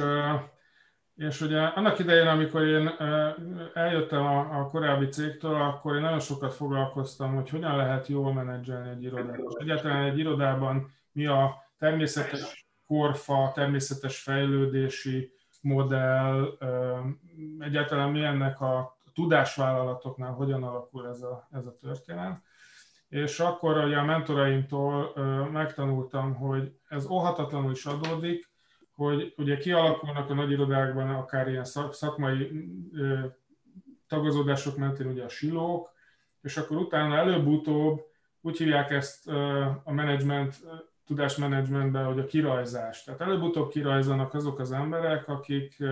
[1.16, 2.90] és ugye annak idején, amikor én
[3.74, 8.90] eljöttem a, a korábbi cégtől, akkor én nagyon sokat foglalkoztam, hogy hogyan lehet jól menedzselni
[8.90, 9.38] egy irodát.
[9.38, 16.58] És egyáltalán egy irodában mi a természetes korfa, természetes fejlődési modell,
[17.60, 22.42] egyáltalán mi ennek a tudásvállalatoknál hogyan alakul ez a, ez a történet.
[23.10, 25.14] És akkor ugye a mentoraimtól
[25.52, 28.54] megtanultam, hogy ez óhatatlanul is adódik,
[28.96, 32.52] hogy ugye kialakulnak a nagy irodákban akár ilyen szakmai
[34.08, 35.94] tagozódások mentén ugye a silók,
[36.42, 38.06] és akkor utána előbb-utóbb
[38.42, 39.28] úgy hívják ezt
[39.84, 40.56] a management,
[41.06, 43.04] tudásmenedzsmentben, hogy a kirajzás.
[43.04, 45.84] Tehát előbb-utóbb kirajzanak azok az emberek, akik,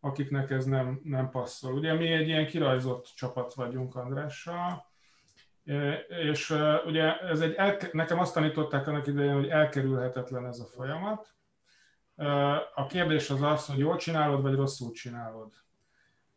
[0.00, 1.72] akiknek ez nem, nem passzol.
[1.74, 4.86] Ugye mi egy ilyen kirajzott csapat vagyunk Andrással,
[6.08, 6.54] és
[6.86, 7.56] ugye ez egy,
[7.92, 11.34] nekem azt tanították annak idején, hogy elkerülhetetlen ez a folyamat.
[12.74, 15.52] A kérdés az az, hogy jól csinálod, vagy rosszul csinálod.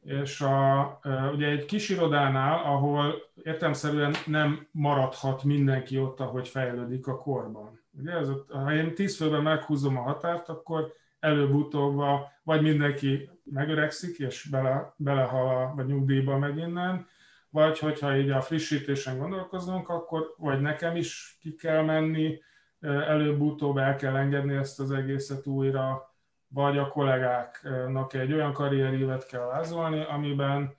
[0.01, 0.99] És a,
[1.33, 7.83] ugye egy kis irodánál, ahol értelmszerűen nem maradhat mindenki ott, ahogy fejlődik a korban.
[7.99, 12.01] Ugye, ez ha én tíz főben meghúzom a határt, akkor előbb-utóbb
[12.43, 17.07] vagy mindenki megöregszik, és bele, belehal vagy nyugdíjba meg innen,
[17.49, 22.39] vagy hogyha így a frissítésen gondolkozunk, akkor vagy nekem is ki kell menni,
[22.81, 26.13] előbb-utóbb el kell engedni ezt az egészet újra,
[26.47, 30.75] vagy a kollégáknak egy olyan karrierévet kell vázolni, amiben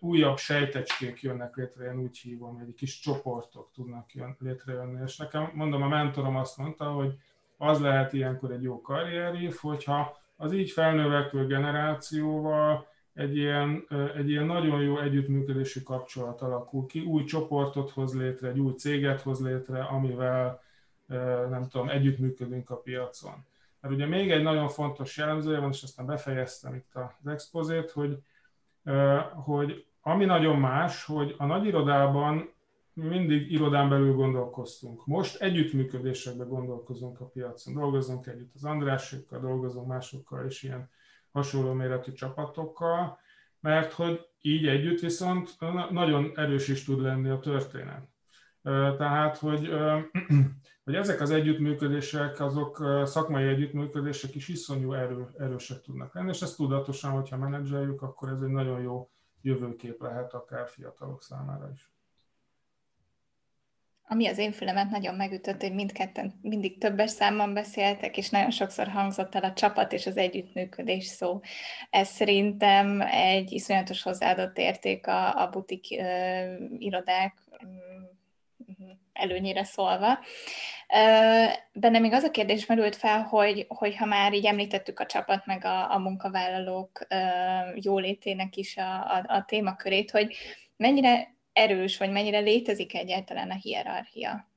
[0.00, 5.02] újabb sejtecskék jönnek létre, én úgy hívom, egy kis csoportok tudnak jön, létrejönni.
[5.04, 7.14] És nekem, mondom, a mentorom azt mondta, hogy
[7.56, 14.46] az lehet ilyenkor egy jó karrierév, hogyha az így felnövekvő generációval egy ilyen, egy ilyen
[14.46, 19.82] nagyon jó együttműködési kapcsolat alakul ki, új csoportot hoz létre, egy új céget hoz létre,
[19.82, 20.62] amivel
[21.50, 23.46] nem tudom, együttműködünk a piacon.
[23.80, 28.18] Mert ugye még egy nagyon fontos jellemzője van, és aztán befejeztem itt az expozét, hogy,
[29.34, 32.52] hogy ami nagyon más, hogy a nagy irodában
[32.92, 35.06] mindig irodán belül gondolkoztunk.
[35.06, 37.74] Most együttműködésekben gondolkozunk a piacon.
[37.74, 40.90] Dolgozunk együtt az Andrásékkal, dolgozunk másokkal és ilyen
[41.34, 43.18] hasonló méretű csapatokkal,
[43.60, 45.56] mert hogy így együtt viszont
[45.90, 48.08] nagyon erős is tud lenni a történet.
[48.96, 49.70] Tehát, hogy,
[50.84, 56.56] hogy ezek az együttműködések, azok szakmai együttműködések is iszonyú erő, erősek tudnak lenni, és ezt
[56.56, 59.10] tudatosan, hogyha menedzseljük, akkor ez egy nagyon jó
[59.42, 61.93] jövőkép lehet akár fiatalok számára is
[64.08, 68.88] ami az én fülemet nagyon megütött, hogy mindketten mindig többes számban beszéltek, és nagyon sokszor
[68.88, 71.40] hangzott el a csapat és az együttműködés szó.
[71.90, 77.34] Ez szerintem egy iszonyatos hozzáadott érték a, a butik uh, irodák
[77.66, 78.04] mm,
[79.12, 80.18] előnyére szólva.
[81.72, 85.46] Benne még az a kérdés merült fel, hogy, hogy ha már így említettük a csapat
[85.46, 87.06] meg a, a munkavállalók
[87.74, 90.36] jólétének is a, a, a témakörét, hogy
[90.76, 94.48] mennyire erős, vagy mennyire létezik egyáltalán a hierarchia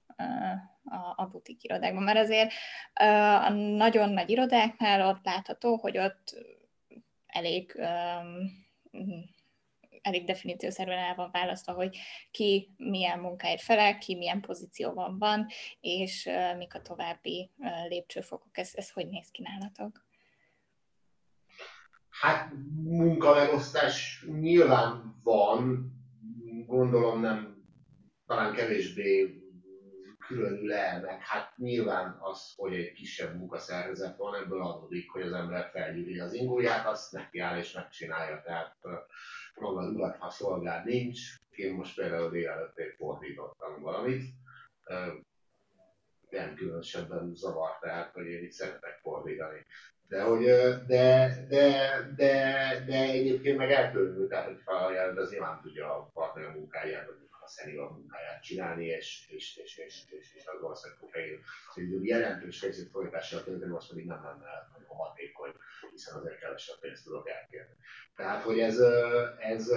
[0.83, 2.03] a, a butik irodákban.
[2.03, 2.53] Mert azért
[3.43, 6.35] a nagyon nagy irodáknál ott látható, hogy ott
[7.27, 7.81] elég
[10.01, 11.97] elég definíciószerűen el van választva, hogy
[12.31, 15.47] ki milyen munkáért felel, ki milyen pozícióban van,
[15.79, 17.51] és mik a további
[17.87, 18.57] lépcsőfokok.
[18.57, 20.05] Ez, ez hogy néz ki nálatok?
[22.09, 22.51] Hát
[22.83, 25.96] munkamegosztás nyilván van,
[26.67, 27.63] gondolom nem,
[28.25, 29.41] talán kevésbé
[30.27, 35.31] különül el, meg hát nyilván az, hogy egy kisebb munkaszervezet van, ebből adódik, hogy az
[35.31, 38.41] ember felgyűri az ingóját, azt neki áll és megcsinálja.
[38.41, 38.77] Tehát
[39.55, 44.23] maga urat, ha szolgál nincs, én most például délelőtt épp fordítottam valamit,
[46.29, 49.65] nem különösebben zavar, tehát hogy én itt szeretek fordítani.
[50.07, 50.45] De, hogy,
[50.87, 56.51] de, de, de, de egyébként meg elkülönül, tehát hogy felajánlod, az nyilván tudja a partner
[56.55, 57.15] munkáját, vagy
[57.47, 61.39] a szenior munkáját csinálni, és, és, és, és, és, és az valószínűleg kokain
[61.73, 65.51] hogy jelentős részét folytással tölteni, az pedig nem lenne nagyon hatékony,
[65.91, 67.75] hiszen azért kevesebb pénzt tudok elkérni.
[68.15, 68.79] Tehát, hogy ez,
[69.39, 69.71] ez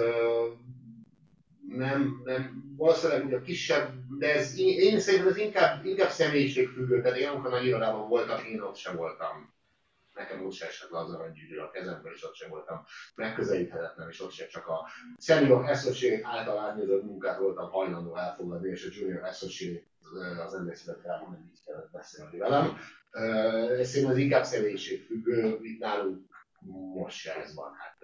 [1.67, 7.27] nem, nem, valószínűleg ugye kisebb, de ez, én szerintem ez inkább, inkább személyiségfüggő, tehát én
[7.27, 9.53] amikor nagy irodában voltam, én ott sem voltam
[10.13, 14.21] nekem úgy se esett le az aranygyűrű a kezembe, és ott sem voltam megközelíthetetlen, és
[14.21, 19.23] ott sem csak a senior associate által átnézett munkát voltam hajlandó elfogadni, és a junior
[19.23, 19.83] associate
[20.45, 22.77] az emlékszetet hogy így kellett beszélni velem.
[23.79, 26.29] Ez szerintem az inkább személyiség függő, itt nálunk
[26.93, 27.97] most se ez van, hát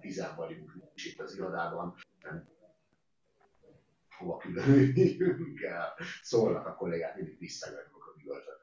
[0.00, 2.48] tizen vagyunk itt az irodában, nem
[4.18, 5.94] hova különüljünk el.
[6.22, 8.57] Szólnak a kollégák, mindig visszagadjuk a gyümölcsöt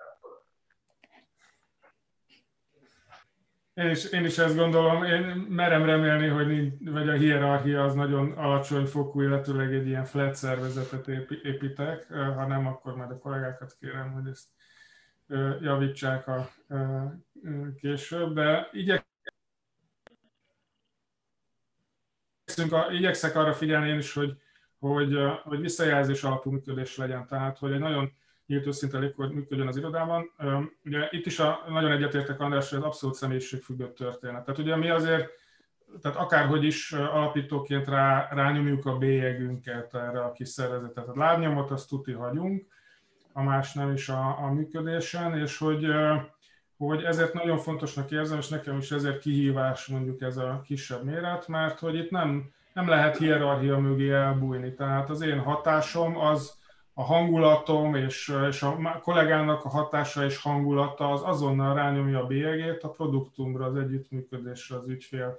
[3.76, 7.94] Én is, én is ezt gondolom, én merem remélni, hogy nincs, vagy a hierarchia az
[7.94, 11.08] nagyon alacsony fokú, illetőleg egy ilyen flat szervezetet
[11.44, 14.48] építek, ha nem, akkor majd a kollégákat kérem, hogy ezt
[15.62, 16.50] javítsák a,
[17.78, 19.06] később, de igyekszünk,
[22.92, 24.38] igyekszek arra figyelni én is, hogy,
[24.80, 28.12] hogy, hogy visszajelzés alapú működés legyen, tehát hogy egy nagyon
[28.46, 30.32] nyílt őszinte légkor működjön az irodában.
[30.86, 34.46] Ugye itt is a, nagyon egyetértek András, hogy ez abszolút személyiségfüggő történet.
[34.46, 35.30] Tehát ugye mi azért
[36.02, 41.08] tehát akárhogy is alapítóként rá, rányomjuk a bélyegünket erre a kis szervezetet.
[41.08, 42.68] A lábnyomot azt tuti hagyunk,
[43.34, 45.88] a más nem is a, a működésen, és hogy,
[46.78, 51.48] hogy ezért nagyon fontosnak érzem, és nekem is ezért kihívás mondjuk ez a kisebb méret,
[51.48, 54.74] mert hogy itt nem, nem lehet hierarchia mögé elbújni.
[54.74, 56.64] Tehát az én hatásom az
[56.98, 62.84] a hangulatom és, és a kollégának a hatása és hangulata az azonnal rányomja a bélyegét
[62.84, 65.38] a produktumra, az együttműködésre, az ügyfél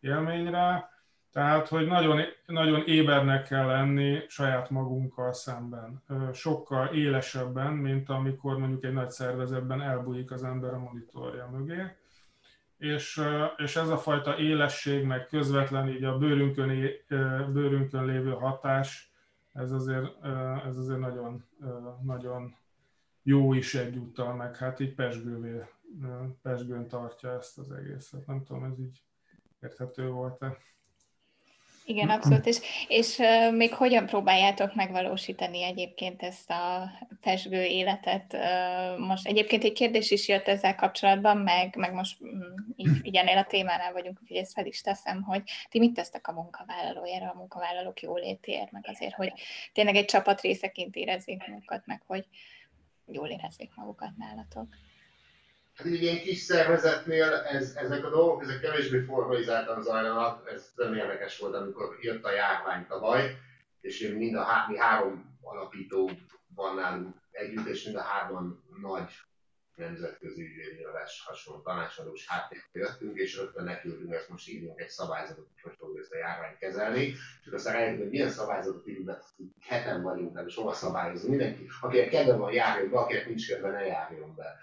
[0.00, 0.90] élményre.
[1.32, 6.02] Tehát, hogy nagyon, nagyon ébernek kell lenni saját magunkkal szemben.
[6.32, 11.82] Sokkal élesebben, mint amikor mondjuk egy nagy szervezetben elbújik az ember a monitorja mögé.
[12.78, 13.22] És,
[13.56, 16.90] és ez a fajta élesség, meg közvetlen így a bőrünkön,
[17.52, 19.12] bőrünkön lévő hatás,
[19.58, 20.24] ez azért,
[20.66, 21.44] ez azért nagyon,
[22.02, 22.56] nagyon
[23.22, 25.64] jó is egyúttal, meg hát így pesgővé,
[26.42, 28.26] pesgőn tartja ezt az egészet.
[28.26, 29.02] Nem tudom, ez így
[29.60, 30.58] érthető volt-e?
[31.88, 32.46] Igen, abszolút.
[32.46, 33.22] És, és
[33.52, 38.36] még hogyan próbáljátok megvalósítani egyébként ezt a pesgő életet?
[38.98, 42.40] Most egyébként egy kérdés is jött ezzel kapcsolatban, meg, meg most mm,
[42.76, 46.28] így, így ennél a témánál vagyunk, úgyhogy ezt fel is teszem, hogy ti mit tesztek
[46.28, 49.32] a munkavállalójára, a munkavállalók jólétért, meg azért, hogy
[49.72, 52.24] tényleg egy csapat részeként érezzék magukat, meg hogy
[53.06, 54.66] jól érezzék magukat nálatok.
[55.78, 60.94] Hát egy ilyen kis szervezetnél ez, ezek a dolgok, ezek kevésbé formalizáltan zajlanak, ez nem
[60.94, 63.38] érdekes volt, amikor jött a járvány tavaly,
[63.80, 66.10] és én mind a há, mi három alapító
[66.54, 69.12] van nálunk együtt, és mind a hárman nagy
[69.74, 75.72] nemzetközi ügyvédnyilvás hasonló tanácsadós háttérbe jöttünk, és rögtön nekültünk, ezt most írjunk egy szabályzatot, hogy
[75.78, 77.14] fogjuk ezt a járványt kezelni,
[77.44, 79.24] és aztán rájöttünk, hogy milyen szabályzatot írunk, mert
[79.60, 81.30] heten vagyunk, nem is hova szabályozunk.
[81.30, 84.58] Mindenki, akinek kedve van, járjon be, akinek nincs kedve, ne járjon be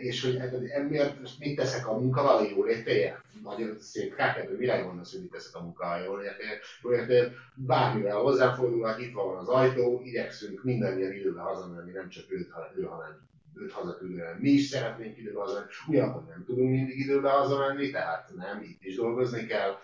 [0.00, 0.36] és hogy
[0.68, 3.16] emiatt mit teszek a munkavállaló jólétéért?
[3.42, 7.32] Nagyon szép kákedő, mire gondolsz, hogy mit teszek a munkavállaló jólétéért?
[7.54, 12.82] Bármivel hozzáfordulnak, itt van az ajtó, igyekszünk mindannyian időben hazamenni, nem csak őt, hanem ő,
[12.82, 14.40] hanem őt hazaküldeni.
[14.40, 18.96] Mi is szeretnénk időben hazamenni, ugyanakkor nem tudunk mindig időben hazamenni, tehát nem, itt is
[18.96, 19.76] dolgozni kell.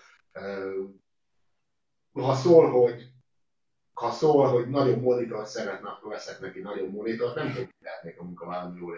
[2.13, 3.12] Ha szól, hogy
[4.03, 8.25] ha szól, hogy nagyobb monitort szeretne, akkor veszek neki nagyobb monitort, nem tudom, lehetnék a
[8.25, 8.97] munkavállalom jól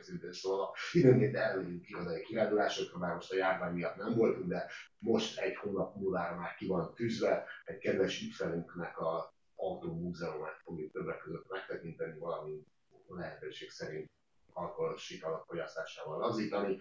[0.00, 0.74] szintén szóval.
[0.92, 5.96] Időnként elmegyünk kiadai kirándulásokra, már most a járvány miatt nem voltunk, de most egy hónap
[5.96, 12.66] múlva már ki van tűzve, egy kedves ügyfelünknek a autómúzeumát fogjuk többek között megtekinteni, valami
[13.06, 14.10] lehetőség szerint
[14.52, 16.78] alkoholos italak fogyasztásával lazítani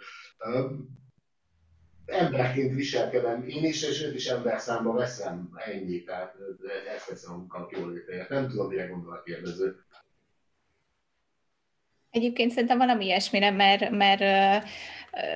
[2.06, 6.36] emberként viselkedem én is, és őt is számba veszem, ennyi, tehát
[6.96, 8.30] ezt veszem a létreért.
[8.30, 9.84] Nem tudom, mire gondol a kérdező.
[12.10, 14.24] Egyébként szerintem valami ilyesmire, mert, mert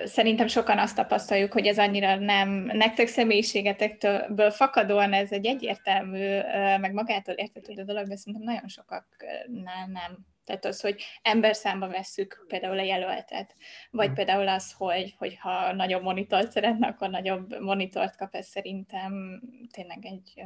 [0.05, 6.39] szerintem sokan azt tapasztaljuk, hogy ez annyira nem nektek személyiségetekből fakadóan ez egy egyértelmű,
[6.79, 10.25] meg magától értetődő dolog, de szerintem nagyon sokaknál nem.
[10.45, 13.55] Tehát az, hogy ember számba vesszük például a jelöltet,
[13.91, 14.15] vagy hmm.
[14.15, 20.05] például az, hogy, hogy ha nagyobb monitort szeretne, akkor nagyobb monitort kap, ez szerintem tényleg
[20.05, 20.43] egy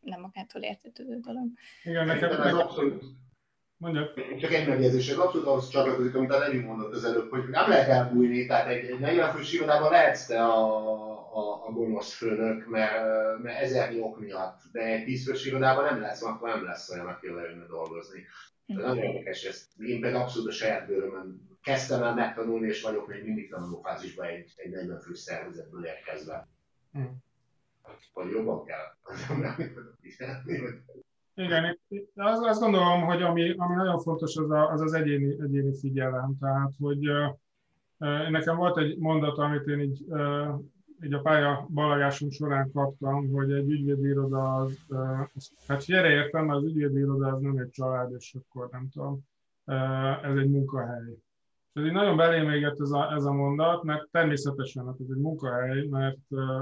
[0.00, 1.46] nem magától értetődő dolog.
[1.82, 3.04] Igen, nekem, nekem abszolút
[3.78, 4.12] Mondja.
[4.40, 7.68] Csak egy megjegyzés, ez abszolút ahhoz csatlakozik, amit a Levi mondott az előbb, hogy nem
[7.68, 10.64] lehet elbújni, tehát egy, egy 40 fős irodában lehetsz te a,
[11.36, 12.94] a, a gonosz főnök, mert,
[13.42, 17.06] mert ezernyi ok miatt, de egy 10 fős irodában nem lesz, akkor nem lesz olyan,
[17.06, 18.26] aki leülne dolgozni.
[18.66, 19.68] De nagyon érdekes ez.
[19.78, 24.52] Én például abszolút a saját bőrömön kezdtem el megtanulni, és vagyok még mindig tanulófázisban egy,
[24.56, 26.48] egy 40 fős szervezetből érkezve.
[26.92, 27.24] Hmm.
[28.12, 28.96] Vagy jobban kell.
[31.34, 31.78] Igen,
[32.14, 36.36] azt, azt gondolom, hogy ami, ami nagyon fontos, az a, az, az egyéni, egyéni figyelem.
[36.40, 40.60] Tehát, hogy uh, nekem volt egy mondat, amit én így, uh,
[41.02, 44.78] így a pálya balagásom során kaptam, hogy egy ügyvédiroda az,
[45.34, 49.20] az hát gyere értem, az ügyvédiroda az nem egy család, és akkor nem tudom,
[50.22, 51.10] ez egy munkahely.
[51.72, 55.06] És ez így nagyon belém égett ez a, ez a mondat, mert természetesen hát ez
[55.10, 56.18] egy munkahely, mert,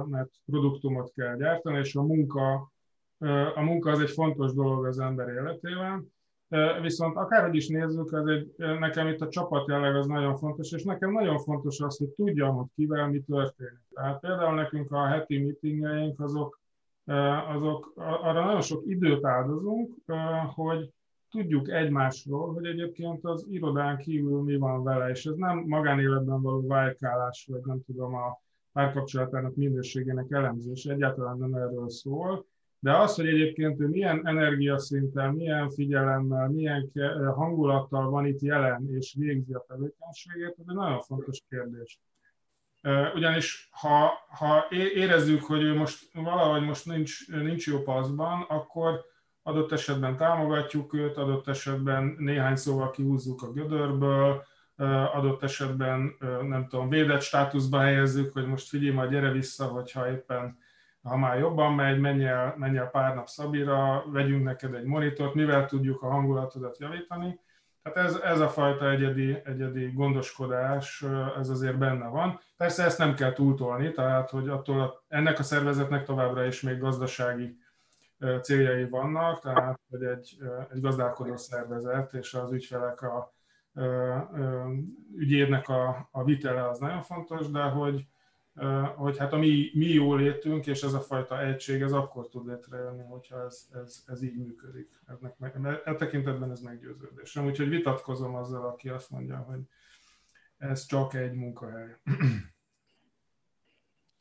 [0.08, 2.72] mert produktumot kell gyártani, és a munka
[3.54, 6.13] a munka az egy fontos dolog az ember életében,
[6.82, 10.82] viszont akárhogy is nézzük, az egy, nekem itt a csapat jelleg az nagyon fontos, és
[10.82, 13.80] nekem nagyon fontos az, hogy tudjam, hogy kivel mi történik.
[13.94, 16.60] Tehát például nekünk a heti meetingeink azok,
[17.54, 19.94] azok arra nagyon sok időt áldozunk,
[20.54, 20.90] hogy
[21.30, 26.66] tudjuk egymásról, hogy egyébként az irodán kívül mi van vele, és ez nem magánéletben való
[26.66, 28.40] vájkálás, vagy nem tudom, a
[28.72, 32.46] párkapcsolatának minőségének elemzés, egyáltalán nem erről szól,
[32.84, 36.90] de az, hogy egyébként ő milyen energiaszinten, milyen figyelemmel, milyen
[37.34, 42.00] hangulattal van itt jelen és végzi a tevékenységét, ez egy nagyon fontos kérdés.
[43.14, 49.04] Ugyanis ha, ha érezzük, hogy ő most valahogy most nincs, nincs jó paszban, akkor
[49.42, 54.44] adott esetben támogatjuk őt, adott esetben néhány szóval kihúzzuk a gödörből,
[55.12, 60.58] adott esetben nem tudom, védett státuszba helyezzük, hogy most figyelj, majd gyere vissza, hogyha éppen
[61.04, 65.34] ha már jobban megy, menj el, menj el pár nap Szabira, vegyünk neked egy monitort,
[65.34, 67.40] mivel tudjuk a hangulatodat javítani.
[67.82, 71.04] Tehát ez, ez a fajta egyedi, egyedi gondoskodás,
[71.38, 72.40] ez azért benne van.
[72.56, 76.78] Persze ezt nem kell túltolni, tehát hogy attól a, ennek a szervezetnek továbbra is még
[76.78, 77.58] gazdasági
[78.40, 80.36] céljai vannak, tehát hogy egy,
[80.72, 83.34] egy gazdálkodó szervezet és az ügyfelek a,
[85.16, 88.06] ügyének a, a vitele az nagyon fontos, de hogy,
[88.96, 92.46] hogy hát a mi, mi jó létünk, és ez a fajta egység, ez akkor tud
[92.46, 94.88] létrejönni, hogyha ez, ez, ez így működik.
[95.40, 97.46] Ennek, e tekintetben ez meggyőződésem.
[97.46, 99.60] Úgyhogy vitatkozom azzal, aki azt mondja, hogy
[100.58, 101.96] ez csak egy munkahely.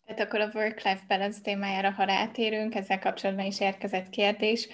[0.06, 4.68] Tehát akkor a work-life balance témájára, ha rátérünk, ezzel kapcsolatban is érkezett kérdés,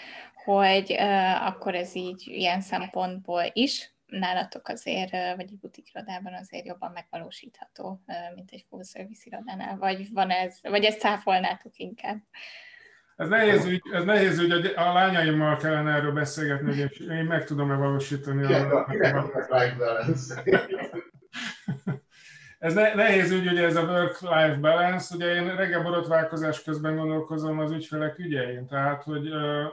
[0.44, 6.92] hogy uh, akkor ez így ilyen szempontból is nálatok azért, vagy egy butikirodában azért jobban
[6.92, 8.04] megvalósítható,
[8.36, 12.18] mint egy full service irodánál, vagy van ez, vagy ezt cáfolnátok inkább?
[13.16, 17.76] Ez nehéz ügy, ez nehéz ügy, a lányaimmal kellene erről beszélgetni, hogy én meg tudom-e
[17.76, 18.54] valósítani.
[18.54, 19.38] a, a, a,
[22.60, 27.60] ez ne, nehéz ügy, ugye ez a work-life balance, ugye én reggel borotválkozás közben gondolkozom
[27.60, 29.30] az ügyfelek ügyein, tehát hogy,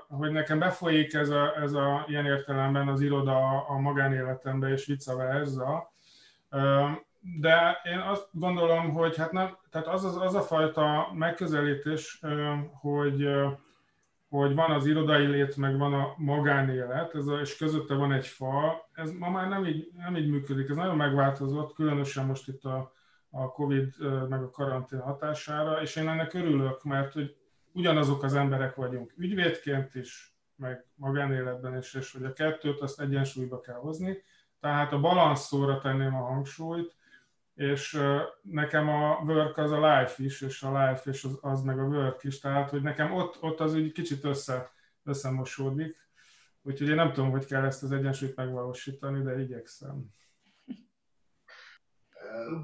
[0.09, 5.15] hogy nekem befolyik ez a, ez a ilyen értelemben az iroda a magánéletembe és vice
[5.15, 5.93] versa,
[7.21, 12.21] de én azt gondolom, hogy hát nem, tehát az, az, az a fajta megközelítés,
[12.81, 13.29] hogy,
[14.41, 18.27] hogy van az irodai lét, meg van a magánélet, ez a, és közötte van egy
[18.27, 22.65] fal, ez ma már nem így, nem így működik, ez nagyon megváltozott, különösen most itt
[22.65, 22.93] a,
[23.31, 23.95] a Covid
[24.29, 27.37] meg a karantén hatására, és én ennek örülök, mert hogy
[27.73, 33.61] ugyanazok az emberek vagyunk ügyvédként is, meg magánéletben is, és hogy a kettőt azt egyensúlyba
[33.61, 34.23] kell hozni,
[34.61, 36.96] tehát a balanszóra tenném a hangsúlyt,
[37.57, 37.99] és
[38.43, 41.83] nekem a work az a life is, és a life és az, az meg a
[41.85, 44.71] work is, tehát hogy nekem ott, ott az úgy kicsit össze,
[45.05, 45.97] összemosódik,
[46.63, 50.05] úgyhogy én nem tudom, hogy kell ezt az egyensúlyt megvalósítani, de igyekszem.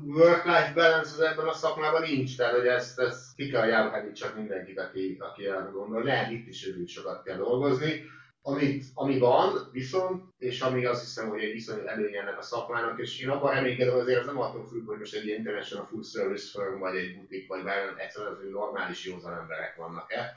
[0.05, 4.36] Work-life balance az ebben a szakmában nincs, tehát hogy ezt, ezt ki kell járni csak
[4.36, 6.03] mindenkit, aki, aki erre gondol.
[6.03, 8.05] Lehet itt is sokat kell dolgozni
[8.43, 12.99] amit, ami van, viszont, és ami azt hiszem, hogy egy viszonylag előny ennek a szakmának,
[12.99, 16.51] és én abban reménykedem, azért ez nem attól függ, hogy most egy international full service
[16.51, 20.36] firm, vagy egy butik, vagy bármilyen egyszerűen az, normális józan emberek vannak-e.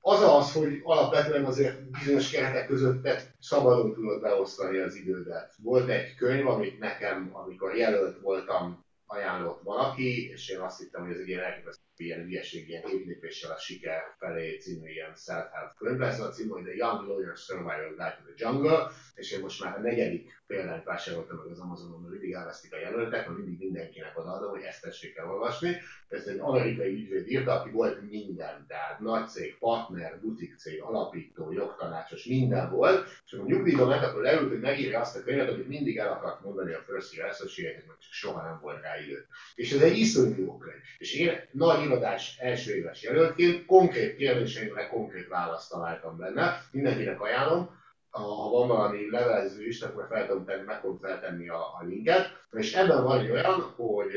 [0.00, 3.08] Az az, hogy alapvetően azért bizonyos keretek között
[3.40, 5.52] szabadon tudod beosztani az idődet.
[5.62, 11.12] Volt egy könyv, amit nekem, amikor jelölt voltam, ajánlott valaki, és én azt hittem, hogy
[11.12, 15.98] ez egy ilyen elképesztő ilyen hülyeség, ilyen évlépéssel a siker felé című ilyen self-help könyv
[15.98, 16.20] lesz.
[16.20, 19.78] A cím, hogy The Young Lawyer Survival Guide to the Jungle, és én most már
[19.78, 24.18] a negyedik példányt vásároltam meg az Amazonon, mert mindig elvesztik a jelöltek, mert mindig mindenkinek
[24.18, 25.76] odaadom, hogy ezt tessék el olvasni.
[26.08, 31.52] Ez egy amerikai ügyvéd írta, aki volt minden, tehát nagy cég, partner, butik cég, alapító,
[31.52, 35.68] jogtanácsos, minden volt, és akkor nyugdíjban ment, akkor leült, hogy megírja azt a könyvet, amit
[35.68, 39.26] mindig el akart mondani a First Year associate csak soha nem volt rá idő.
[39.54, 40.80] És ez egy iszonyú jó könyv.
[40.98, 47.78] És én nagy irodás első éves jelöltként konkrét kérdéseimre konkrét választ találtam benne, mindenkinek ajánlom,
[48.10, 52.26] ha van valami levelező is, akkor fel tudom tenni, meg tudom feltenni a, a linket.
[52.50, 54.10] És ebben van egy olyan, hogy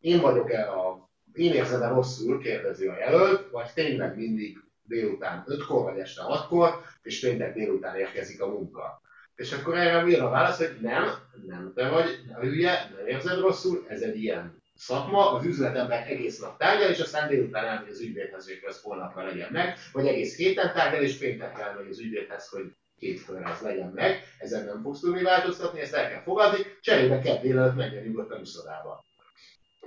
[0.00, 5.98] én vagyok-e a, én érzem-e rosszul, kérdezi a jelölt, vagy tényleg mindig délután 5-kor, vagy
[5.98, 9.00] este 6-kor, és tényleg délután érkezik a munka.
[9.40, 11.04] És akkor erre jön a válasz, hogy nem,
[11.46, 16.38] nem te vagy, nem hülye, nem érzed rosszul, ez egy ilyen szakma, az üzletember egész
[16.38, 20.36] nap tárgyal, és aztán délután elmegy az ügyvédhez, hogy ez holnapra legyen meg, vagy egész
[20.36, 25.00] héten tárgyal, és péntekre elmegy az ügyvédhez, hogy hétfőn ez legyen meg, ezen nem fogsz
[25.00, 29.04] tudni változtatni, ezt el kell fogadni, cserébe kell délelőtt menjen nyugodtan uszodába.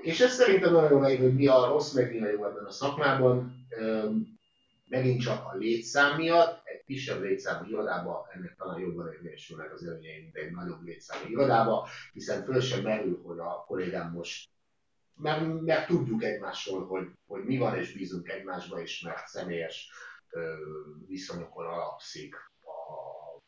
[0.02, 2.72] És ez szerintem nagyon jó hogy mi a rossz, meg mi a jó ebben a
[2.72, 3.68] szakmában.
[4.90, 10.36] Megint csak a létszám miatt, kisebb létszámú irodában ennek talán jobban érvényesülnek az előnyei, mint
[10.36, 14.52] egy nagyobb létszámú irodába, hiszen föl sem merül, hogy a kollégám most
[15.16, 19.92] mert, mert tudjuk egymásról, hogy, hogy mi van, és bízunk egymásba is, mert személyes
[20.30, 20.54] ö,
[21.08, 22.36] viszonyokon alapszik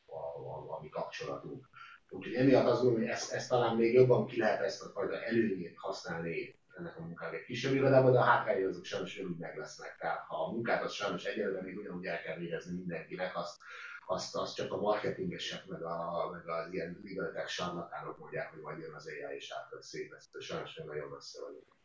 [0.06, 1.70] a, a mi kapcsolatunk.
[2.10, 5.24] Úgyhogy emiatt azt gondolom, hogy ezt, ezt talán még jobban ki lehet ezt a fajta
[5.24, 9.98] előnyét használni ennek a munkának kisebb irodában, de a hátrányai azok sajnos ugyanúgy meg lesznek.
[9.98, 13.58] Tehát ha a munkát az sajnos egyelőre még ugyanúgy el kell végezni mindenkinek, azt,
[14.06, 17.02] azt, azt csak a marketingesek, meg, a, meg az ilyen
[17.34, 20.12] tech sarlatánok mondják, hogy majd jön az AI és átveszi.
[20.18, 21.76] Ezt sajnos nagyon messze vagyunk.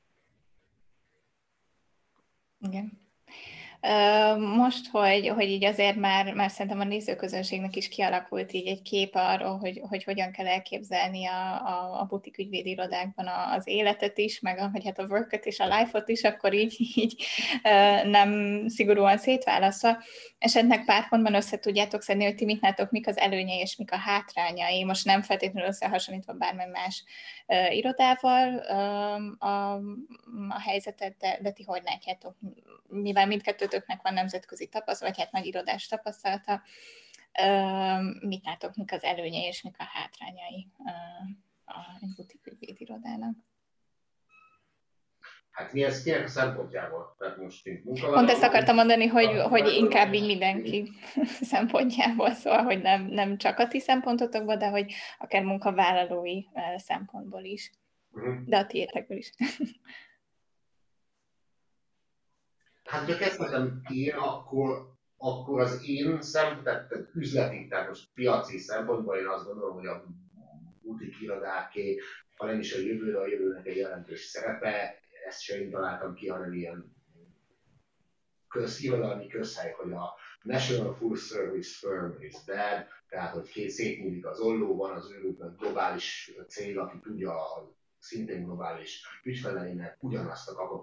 [2.58, 3.08] Igen.
[4.56, 9.10] Most, hogy, hogy így azért már, már szerintem a nézőközönségnek is kialakult így egy kép
[9.14, 13.26] arról, hogy, hogy hogyan kell elképzelni a, a, a butik ügyvédirodákban
[13.56, 16.76] az életet is, meg a, hogy hát a work és a life-ot is, akkor így,
[16.94, 17.24] így
[18.04, 19.98] nem szigorúan szétválasztva.
[20.38, 23.92] Esetleg pár pontban össze tudjátok szedni, hogy ti mit látok, mik az előnyei és mik
[23.92, 24.84] a hátrányai.
[24.84, 27.04] Most nem feltétlenül összehasonlítva bármely más
[27.70, 28.58] irodával
[29.38, 29.72] a,
[30.48, 32.36] a helyzetet, de, de ti hogy látjátok,
[32.88, 36.62] mivel mindkettő kettőtöknek van nemzetközi tapasztalat, vagy hát nagy irodás tapasztalata,
[38.20, 40.68] mit látok, mik az előnyei és mik a hátrányai
[41.64, 43.36] a butik ügyvédirodának?
[45.50, 47.16] Hát mi ez kinek a szempontjából?
[47.18, 50.92] Tehát most mint Pont ezt akartam mondani, hogy, hogy inkább így mindenki
[51.52, 56.42] szempontjából, szóval, hogy nem, nem csak a ti szempontotokból, de hogy akár munkavállalói
[56.76, 57.70] szempontból is.
[58.12, 58.44] Uh-huh.
[58.44, 59.32] De a tiétekből is.
[62.90, 69.16] Hát, ha kezdhetem én, akkor, akkor az én szem, tehát üzleti, tehát most piaci szempontból
[69.16, 70.04] én azt gondolom, hogy a
[70.82, 72.00] butik irodáké,
[72.36, 76.28] ha nem is a jövőre, a jövőnek egy jelentős szerepe, ezt sem én találtam ki,
[76.28, 76.96] hanem ilyen
[78.48, 84.40] közirodalmi közhely, hogy a National Full Service Firm is dead, tehát hogy két szétnyílik az
[84.40, 90.82] olló, van az őrükben globális cég, aki tudja a szintén globális ügyfeleinek ugyanazt a coca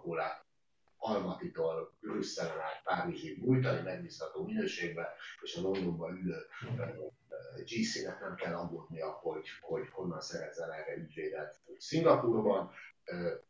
[0.97, 6.47] Almatitól Brüsszelen át Párizsig nyújtani megbízható minőségbe, és a Londonban ülő
[7.65, 12.71] GC-nek nem kell aggódnia, hogy, hogy honnan szerezzen erre ügyvédet Szingapurban,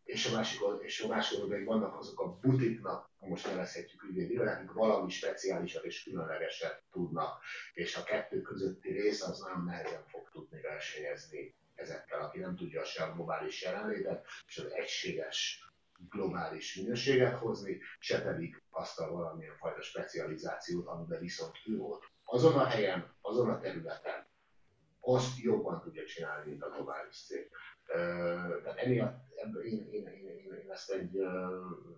[0.03, 4.71] és a másik, és a másik oldalon vannak azok a butiknak, most nevezhetjük ügyvéd akik
[4.71, 7.43] valami speciálisat és különlegeset tudnak,
[7.73, 12.83] és a kettő közötti rész az nagyon nehezen fog tudni versenyezni ezekkel, aki nem tudja
[12.83, 15.66] se a globális jelenlétet, és az egységes
[16.09, 22.53] globális minőséget hozni, se pedig azt a valamilyen fajta specializációt, amiben viszont ő volt azon
[22.53, 24.27] a helyen, azon a területen,
[24.99, 27.49] azt jobban tudja csinálni, mint a globális cég.
[28.63, 31.15] Tehát emiatt ebből én, én, én, én, én, ezt egy,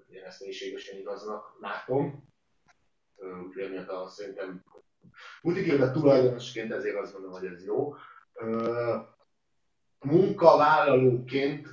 [0.09, 2.29] én ezt mélységesen igaznak látom,
[3.45, 4.63] úgyhogy emiatt azt szerintem
[5.41, 7.95] multikérlet tulajdonosként ezért azt gondolom, hogy ez jó.
[9.99, 11.67] Munkavállalóként,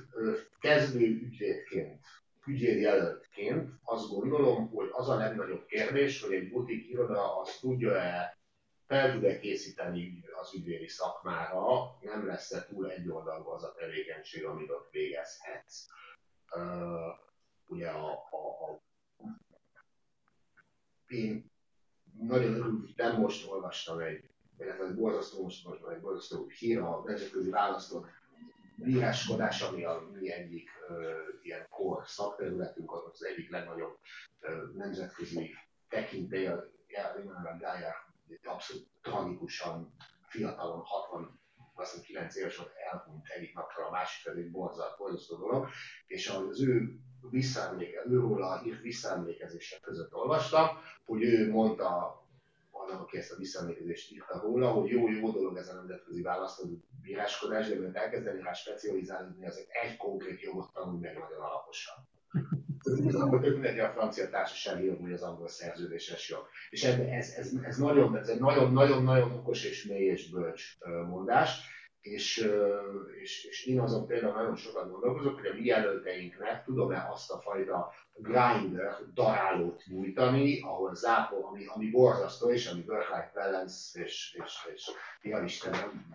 [0.59, 2.05] kezdő ügyvédként
[2.47, 8.37] ügyvédjelöltként azt gondolom, hogy az a legnagyobb kérdés, hogy egy butik iroda azt tudja-e
[8.87, 14.89] fel tud-e készíteni az ügyvédi szakmára, nem lesz-e túl egyoldalú az a tevékenység, amit ott
[14.91, 15.87] végezhetsz.
[16.55, 17.15] Uh,
[17.67, 18.81] ugye a, a, a,
[21.07, 21.51] én
[22.19, 24.29] nagyon örültem, most olvastam egy,
[24.59, 28.05] illetve borzasztó, most, most egy borzasztó hír a nemzetközi választott
[28.77, 30.69] bíráskodás, ami a mi egyik
[31.41, 33.97] ilyen kor szakterületünk, az az egyik legnagyobb
[34.41, 35.55] uh, nemzetközi
[35.89, 36.63] tekintély, a
[37.59, 37.93] Gájár
[38.43, 39.93] abszolút tragikusan
[40.27, 41.39] fiatalon, 60
[41.73, 45.69] azt 9 éves volt, elhunyt egyik napra a másik, ez egy borzasztó dolog,
[46.07, 46.99] és az ő
[47.29, 50.67] visszaemléke, őróla írt visszaemlékezések között olvastam,
[51.05, 52.21] hogy ő mondta
[52.87, 56.69] annak, aki ezt a visszaemlékezést írta róla, hogy jó, jó dolog ez a nemzetközi választó
[57.01, 61.95] bíráskodás, de mert elkezdeni rá specializálni, azért egy konkrét jogot tanulni meg nagyon alaposan.
[63.41, 66.47] Mindegy, a francia társaság jog, vagy az angol szerződéses jog.
[66.69, 66.99] És ez,
[67.35, 70.77] ez, ez, nagyon, ez egy nagyon-nagyon-nagyon okos és mély és bölcs
[71.07, 72.49] mondás, és,
[73.21, 77.39] és, és én azon például nagyon sokat gondolkozok, hogy a mi jelölteinknek tudom-e azt a
[77.39, 84.69] fajta grinder, darálót nyújtani, ahol zápor, ami, ami borzasztó, és ami work-life balance, és, és,
[84.73, 84.91] és
[85.21, 85.71] ja Isten,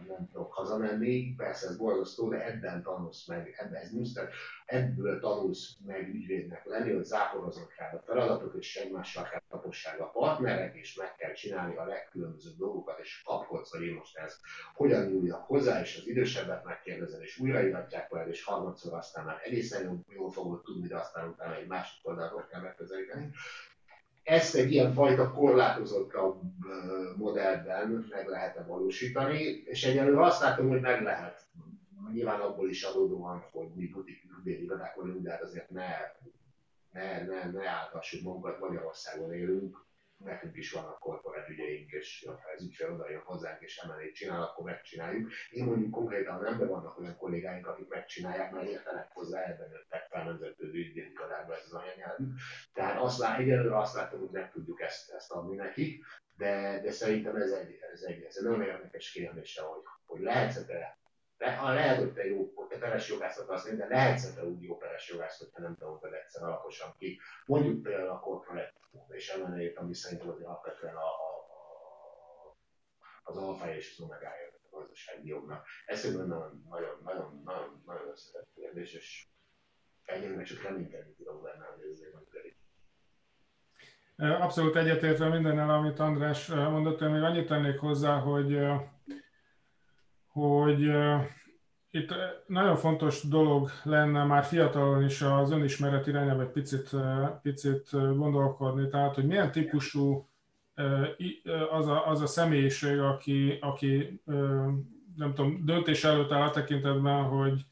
[0.08, 4.32] nem, tudok hazamenni, persze ez borzasztó, de ebben tanulsz meg, ebben ez nincs, tehát
[4.66, 10.10] ebből tanulsz meg ügyvédnek lenni, hogy záporoznod kell a feladatot, és egymással kell taposság a
[10.10, 14.40] partnerek, és meg kell csinálni a legkülönbözőbb dolgokat, és kapkodsz, hogy én most ez
[14.74, 20.04] hogyan nyúljak hozzá, és az idősebbet megkérdezed, és újraíratják veled, és harmadszor aztán már egészen
[20.08, 23.30] jól fogod tudni, de aztán utána egy másik oldalról kell megközelíteni.
[24.22, 26.40] Ezt egy ilyen fajta korlátozottabb
[27.16, 31.46] modellben meg lehet-e valósítani, és egyelőre azt látom, hogy meg lehet.
[32.12, 34.22] Nyilván abból is adódóan, hogy mi butik
[34.94, 35.88] vagyunk, de hát azért ne,
[36.92, 39.84] ne, ne, ne álltassuk magunkat, Magyarországon élünk,
[40.24, 44.42] nekünk is vannak korporát ügyeink, és ha ez ügyfél oda jön hozzánk és emelét csinál,
[44.42, 45.30] akkor megcsináljuk.
[45.50, 50.06] Én mondjuk konkrétan nem, de vannak olyan kollégáink, akik megcsinálják, mert értenek hozzá, ebben nőttek
[50.10, 52.32] fel nemzetközi ügyvédikarában ez az anyanyelvük.
[52.72, 56.04] Tehát azt lát, egyelőre azt látom, hogy meg tudjuk ezt, ezt adni nekik,
[56.36, 61.00] de, de szerintem ez egy, ez egy, ez egy nagyon érdekes kérdés, hogy, hogy lehetsz-e
[61.42, 64.76] le, ha lehet, hogy te jó te peres jogászat használni, de lehetsz te úgy jó
[64.76, 67.20] peres jogász, hogy te nem tanultad egyszer alaposan ki.
[67.46, 68.72] Mondjuk például a corporate
[69.08, 72.56] és elmenőjét, ami szerintem az alapvetően a, a, a,
[73.22, 75.66] az alfa és az omegája a gazdasági jognak.
[75.86, 79.26] Ez szerintem nagyon, nagyon, nagyon, nagyon, nagyon összetett kérdés, és
[80.04, 82.30] egyébként csak reménykedni tudok benne, hogy ez egy nagy
[84.16, 88.58] Abszolút egyetértve mindennel, amit András mondott, én még annyit tennék hozzá, hogy
[90.32, 90.90] hogy
[91.90, 92.14] itt
[92.46, 96.90] nagyon fontos dolog lenne már fiatalon is az önismeret irányába egy picit,
[97.42, 100.28] picit gondolkodni, tehát hogy milyen típusú
[101.70, 104.20] az a, az a személyiség, aki, aki
[105.16, 107.66] nem tudom, döntés előtt áll a tekintetben, hogy,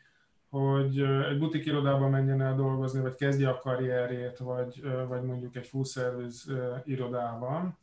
[0.48, 5.66] hogy egy butik irodába menjen el dolgozni, vagy kezdje a karrierjét, vagy, vagy mondjuk egy
[5.66, 6.52] full service
[6.84, 7.78] irodában.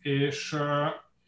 [0.00, 0.56] És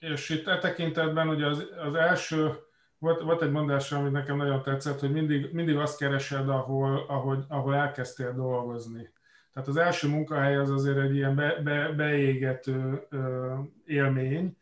[0.03, 2.51] és itt e tekintetben ugye az, az első,
[2.99, 7.45] volt, volt egy mondás, ami nekem nagyon tetszett, hogy mindig, mindig azt keresed, ahol, ahogy,
[7.49, 9.13] ahol elkezdtél dolgozni.
[9.53, 13.55] Tehát az első munkahely az azért egy ilyen be, be, beégető ö,
[13.87, 14.57] élmény,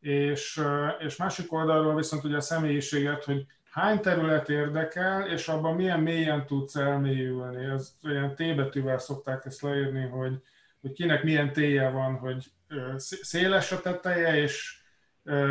[0.00, 0.62] és,
[0.98, 6.46] és másik oldalról viszont ugye a személyiséget, hogy hány terület érdekel, és abban milyen mélyen
[6.46, 7.64] tudsz elmélyülni.
[7.64, 10.42] Ez olyan T szokták ezt leírni, hogy,
[10.82, 12.44] hogy kinek milyen téje van, hogy
[13.22, 14.80] széles a teteje, és,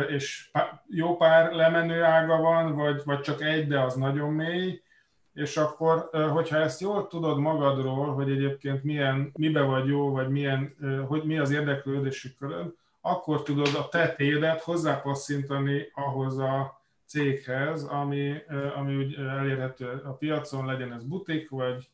[0.08, 0.50] és
[0.88, 4.82] jó pár lemenő ága van, vagy, vagy csak egy, de az nagyon mély,
[5.34, 10.76] és akkor, hogyha ezt jól tudod magadról, hogy egyébként milyen, mibe vagy jó, vagy milyen,
[11.08, 18.34] hogy mi az érdeklődési körön, akkor tudod a te tédet hozzápasszintani ahhoz a céghez, ami,
[18.76, 21.88] ami úgy elérhető a piacon, legyen ez butik, vagy,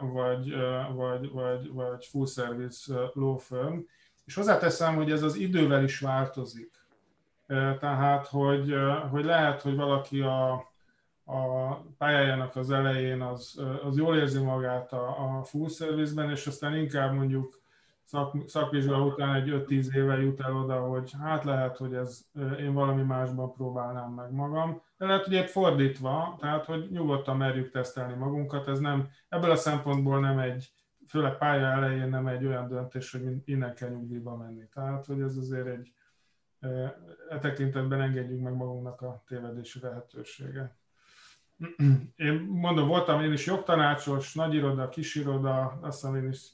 [0.00, 0.54] vagy,
[0.94, 3.78] vagy, vagy, vagy full service law firm,
[4.24, 6.70] és hozzáteszem, hogy ez az idővel is változik.
[7.78, 8.74] Tehát, hogy,
[9.10, 10.52] hogy lehet, hogy valaki a,
[11.24, 16.76] a pályájának az elején az, az jól érzi magát a, a full service-ben, és aztán
[16.76, 17.61] inkább mondjuk
[18.04, 22.24] szak, szakvizsga után egy 5-10 éve jut el oda, hogy hát lehet, hogy ez
[22.58, 24.82] én valami másban próbálnám meg magam.
[24.96, 29.56] De lehet, hogy épp fordítva, tehát hogy nyugodtan merjük tesztelni magunkat, ez nem, ebből a
[29.56, 30.72] szempontból nem egy,
[31.08, 34.68] főleg pálya elején nem egy olyan döntés, hogy innen kell nyugdíjba menni.
[34.74, 35.92] Tehát, hogy ez azért egy,
[37.28, 40.76] e tekintetben engedjük meg magunknak a tévedési lehetősége.
[42.16, 46.48] Én mondom, voltam én is jogtanácsos, nagyiroda, kisiroda, azt hiszem én is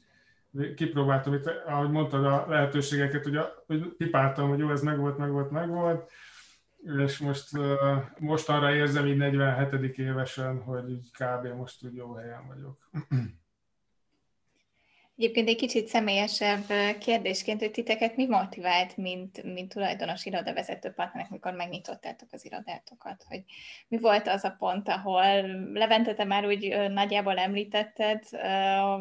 [0.74, 5.30] kipróbáltam itt, ahogy mondtad a lehetőségeket, a, hogy kipáltam, hogy jó, ez meg volt, meg
[5.30, 6.10] volt, meg volt,
[7.04, 7.50] és most,
[8.18, 9.98] most arra érzem így 47.
[9.98, 11.46] évesen, hogy így kb.
[11.46, 12.90] most úgy jó helyen vagyok.
[15.18, 16.64] Egyébként egy kicsit személyesebb
[16.98, 23.24] kérdésként, hogy titeket mi motivált, mint, mint tulajdonos irodavezető partnerek, mikor megnyitottátok az irodátokat?
[23.28, 23.44] Hogy
[23.88, 25.42] mi volt az a pont, ahol
[25.72, 28.32] Levente, te már úgy nagyjából említetted,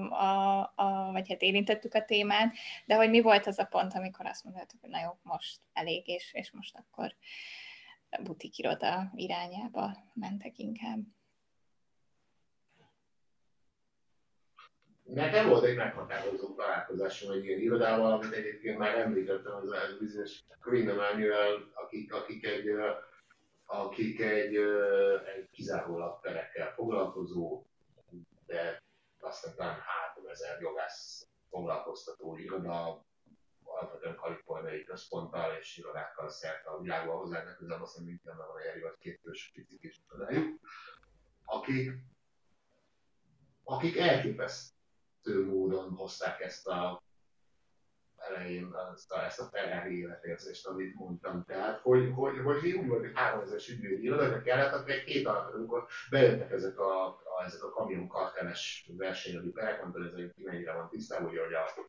[0.10, 2.54] a, a, vagy hát érintettük a témát,
[2.86, 6.08] de hogy mi volt az a pont, amikor azt mondtátok, hogy na jó, most elég,
[6.08, 7.16] és, és most akkor
[8.24, 11.00] butikiroda irányába mentek inkább?
[15.08, 20.44] Nekem volt egy meghatározó találkozásom egy ilyen irodával, amit egyébként már említettem, az a bizonyos
[20.62, 22.70] Queen Emmanuel, akik, akik egy,
[23.66, 24.56] akik egy,
[25.36, 27.66] egy kizárólag perekkel foglalkozó,
[28.46, 28.84] de
[29.20, 33.06] aztán talán 3000 jogász foglalkoztató iroda,
[33.64, 37.18] alapvetően kaliforniai központtal és irodákkal szerte a világban.
[37.18, 40.60] Hozzá, de közel azt mondom, minden van egy vagy két fős picik és irodájuk,
[41.46, 41.92] akik,
[43.64, 44.77] akik elképesztő
[45.34, 47.02] módon hozták ezt a
[48.18, 51.44] elején ezt a, ezt a Ferrari életérzést, amit mondtam.
[51.48, 55.28] Tehát, hogy, hogy, hogy mi úgy volt, hogy 3000 ügyvédi irodák kellett, akkor egy két
[55.28, 60.14] alapot, amikor bejöttek ezek a, a, ezek a kamion karteles versenyelő perek, nem tudom, ez
[60.36, 61.86] mennyire van tisztában, hogy a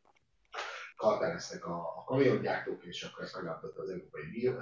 [0.97, 4.53] karteleztek a, a kamiongyártók, és akkor ezt megállapította az Európai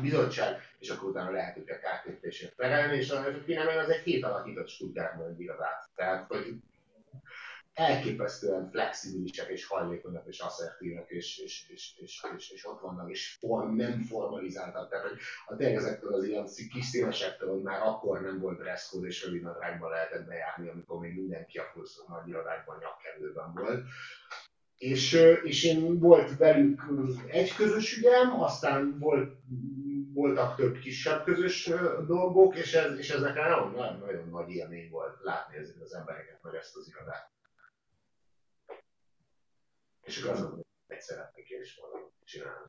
[0.00, 4.44] Bizottság, és akkor utána lehet őket kártérítésért perelni, és a Finemen az egy hét alatt
[4.44, 5.88] nyitott Stuttgartban egy irodát.
[5.94, 6.54] Tehát, hogy
[7.78, 13.36] elképesztően flexibilisek és hajlékonyak és asszertívek, és, és, és, és, és, és ott vannak, és
[13.40, 14.90] form, nem formalizáltak.
[14.90, 19.24] Tehát, hogy a tényleg az ilyen kis színesektől, hogy már akkor nem volt dresscode és
[19.24, 21.72] rövid nadrágban lehetett bejárni, amikor még mindenki a
[22.08, 23.84] nagy irodákban nyakkerülben volt.
[24.76, 25.12] és,
[25.42, 26.82] és én volt velük
[27.26, 29.36] egy közös ügyem, aztán volt,
[30.12, 31.70] voltak több kisebb közös
[32.06, 36.42] dolgok, és, ez, és ezek nagyon, nagyon, nagyon nagy élmény volt látni ezeket az embereket,
[36.42, 37.37] meg ezt az irodát.
[40.08, 42.66] És akkor azon, hogy szeretnék én valamit csinálni.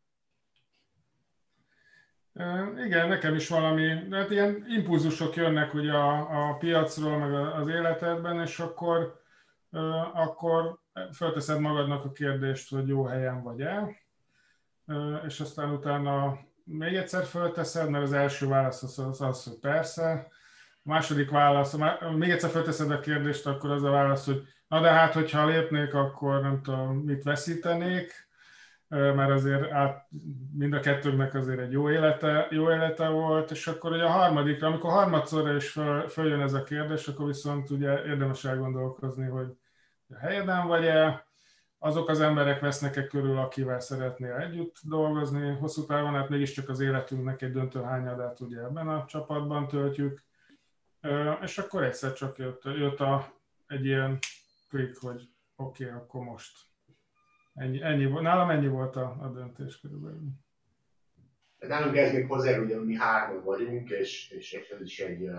[2.85, 7.67] Igen, nekem is valami, de hát ilyen impulzusok jönnek ugye a, a piacról, meg az
[7.67, 9.21] életedben, és akkor,
[10.13, 10.79] akkor
[11.13, 14.01] fölteszed magadnak a kérdést, hogy jó helyen vagy-e,
[15.25, 20.27] és aztán utána még egyszer fölteszed, mert az első válasz az az, az hogy persze,
[20.83, 21.75] a második válasz,
[22.15, 25.93] még egyszer fölteszed a kérdést, akkor az a válasz, hogy na de hát, hogyha lépnék,
[25.93, 28.27] akkor nem tudom, mit veszítenék,
[28.87, 30.07] mert azért át,
[30.57, 34.67] mind a kettőnknek azért egy jó élete, jó élete volt, és akkor ugye a harmadikra,
[34.67, 39.47] amikor harmadszorra is föl, följön ez a kérdés, akkor viszont ugye érdemes elgondolkozni, hogy
[40.09, 41.27] a helyeden vagy-e,
[41.79, 45.55] azok az emberek vesznek-e körül, akivel szeretnél együtt dolgozni.
[45.59, 50.23] Hosszú távon, hát mégiscsak az életünknek egy döntő hányadát ugye ebben a csapatban töltjük,
[51.41, 53.33] és akkor egyszer csak jött, jött a,
[53.67, 54.19] egy ilyen
[54.69, 56.57] klik, hogy oké, okay, akkor most.
[57.53, 60.29] Ennyi, ennyi, nálam ennyi volt a, a döntés körülbelül.
[61.59, 65.29] Nálunk ez még hozzá, hogy mi hárman vagyunk, és, és ez is egy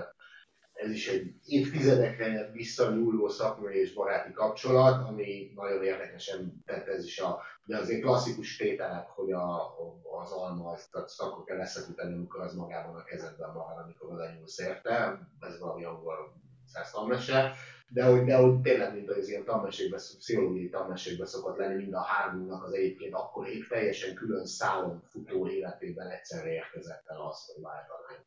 [0.80, 7.18] ez is egy évtizedekre visszanyúló szakmai és baráti kapcsolat, ami nagyon érdekesen tett ez is
[7.18, 9.74] a, ugye azért klasszikus tételek, hogy a,
[10.20, 14.58] az alma azt akkor kell leszakítani, amikor az magában a kezedben van, amikor oda nyúlsz
[14.58, 17.52] érte, ez valami angol száz tanmese,
[17.92, 22.00] de hogy, de hogy tényleg, mint az ilyen tanmesékben, pszichológiai tanmesékben szokott lenni, mind a
[22.00, 27.62] hármunknak az egyébként akkor ég teljesen külön szálon futó életében egyszerre érkezett el az, hogy
[27.62, 28.24] váltanánk.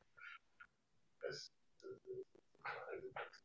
[1.20, 1.51] Ez,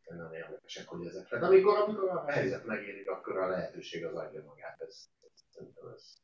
[0.05, 1.29] nagyon érdekesek, hogy ezek.
[1.29, 4.81] Tehát amikor, amikor a helyzet megérik, akkor a lehetőség az adja magát.
[4.81, 6.15] Ez, ez, szerintem ez,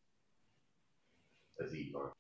[1.55, 2.14] ez így van.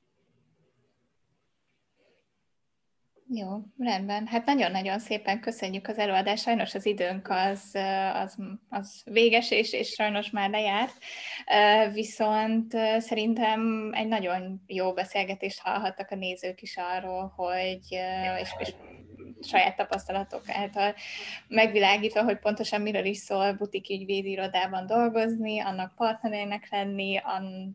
[3.36, 4.26] Jó, rendben.
[4.26, 6.42] Hát nagyon-nagyon szépen köszönjük az előadást.
[6.42, 7.74] Sajnos az időnk az,
[8.14, 8.36] az,
[8.68, 10.92] az véges, és, és sajnos már lejárt.
[11.92, 17.98] Viszont szerintem egy nagyon jó beszélgetést hallhattak a nézők is arról, hogy
[18.40, 18.74] és, és
[19.44, 20.94] saját tapasztalatok által
[21.48, 27.20] megvilágítva, hogy pontosan miről is szól butik ügyvédirodában dolgozni, annak partnerének lenni,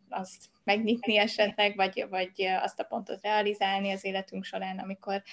[0.09, 5.23] azt megnyitni esetleg, vagy, vagy azt a pontot realizálni az életünk során, amikor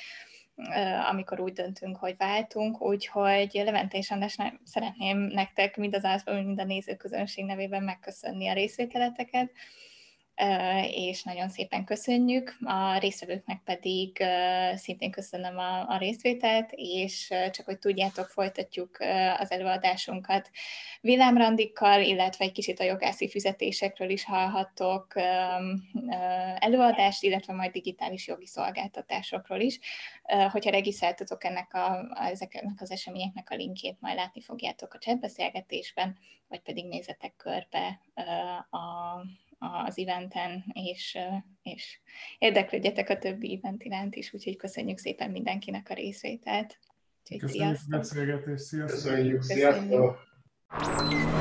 [1.11, 6.61] amikor úgy döntünk, hogy váltunk, úgyhogy Levente és András, szeretném nektek mind az ászban, mind
[6.61, 9.51] a nézőközönség nevében megköszönni a részvételeteket
[10.91, 12.57] és nagyon szépen köszönjük.
[12.65, 14.25] A részvevőknek pedig
[14.75, 18.97] szintén köszönöm a, a részvételt, és csak hogy tudjátok, folytatjuk
[19.39, 20.51] az előadásunkat
[21.01, 25.13] villámrandikkal, illetve egy kicsit a jogászi fizetésekről is hallhattok
[26.59, 29.79] előadást, illetve majd digitális jogi szolgáltatásokról is.
[30.51, 36.19] Hogyha regisztráltatok ennek a, ezeknek az eseményeknek a linkjét, majd látni fogjátok a chatbeszélgetésben,
[36.49, 38.01] vagy pedig nézzetek körbe
[38.71, 39.21] a
[39.59, 41.19] az eventen, és,
[41.63, 42.01] és
[42.39, 46.79] érdeklődjetek a többi event iránt is, úgyhogy köszönjük szépen mindenkinek a részvételt.
[47.23, 47.91] Úgyhogy Köszönjük sziasztok!
[47.91, 49.03] beszélgetést, sziasztok!
[49.03, 50.19] Köszönjük, sziasztok!
[50.79, 51.35] Köszönjük.